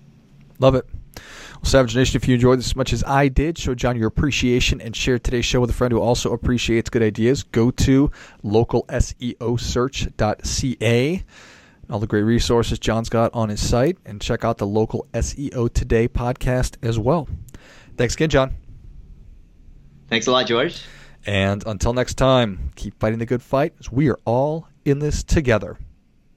Love 0.59 0.75
it. 0.75 0.85
Well, 1.61 1.69
Savage 1.69 1.95
Nation, 1.95 2.17
if 2.17 2.27
you 2.27 2.33
enjoyed 2.35 2.59
this 2.59 2.67
as 2.67 2.75
much 2.75 2.93
as 2.93 3.03
I 3.05 3.27
did, 3.27 3.57
show 3.57 3.73
John 3.75 3.97
your 3.97 4.07
appreciation 4.07 4.79
and 4.81 4.95
share 4.95 5.19
today's 5.19 5.45
show 5.45 5.59
with 5.59 5.69
a 5.69 5.73
friend 5.73 5.91
who 5.91 5.99
also 5.99 6.31
appreciates 6.33 6.89
good 6.89 7.03
ideas. 7.03 7.43
Go 7.43 7.69
to 7.71 8.11
localseosearch.ca 8.43 11.23
all 11.89 11.99
the 11.99 12.07
great 12.07 12.23
resources 12.23 12.79
John's 12.79 13.09
got 13.09 13.33
on 13.33 13.49
his 13.49 13.67
site, 13.67 13.97
and 14.05 14.21
check 14.21 14.45
out 14.45 14.57
the 14.57 14.67
local 14.67 15.07
SEO 15.13 15.73
Today 15.73 16.07
podcast 16.07 16.75
as 16.83 16.99
well. 16.99 17.27
Thanks 17.97 18.13
again, 18.13 18.29
John. 18.29 18.55
Thanks 20.07 20.27
a 20.27 20.31
lot, 20.31 20.47
George. 20.47 20.81
And 21.25 21.63
until 21.65 21.93
next 21.93 22.15
time, 22.15 22.71
keep 22.75 22.99
fighting 22.99 23.19
the 23.19 23.25
good 23.25 23.41
fight 23.41 23.73
as 23.79 23.91
we 23.91 24.09
are 24.09 24.19
all 24.25 24.67
in 24.85 24.99
this 24.99 25.23
together. 25.23 25.77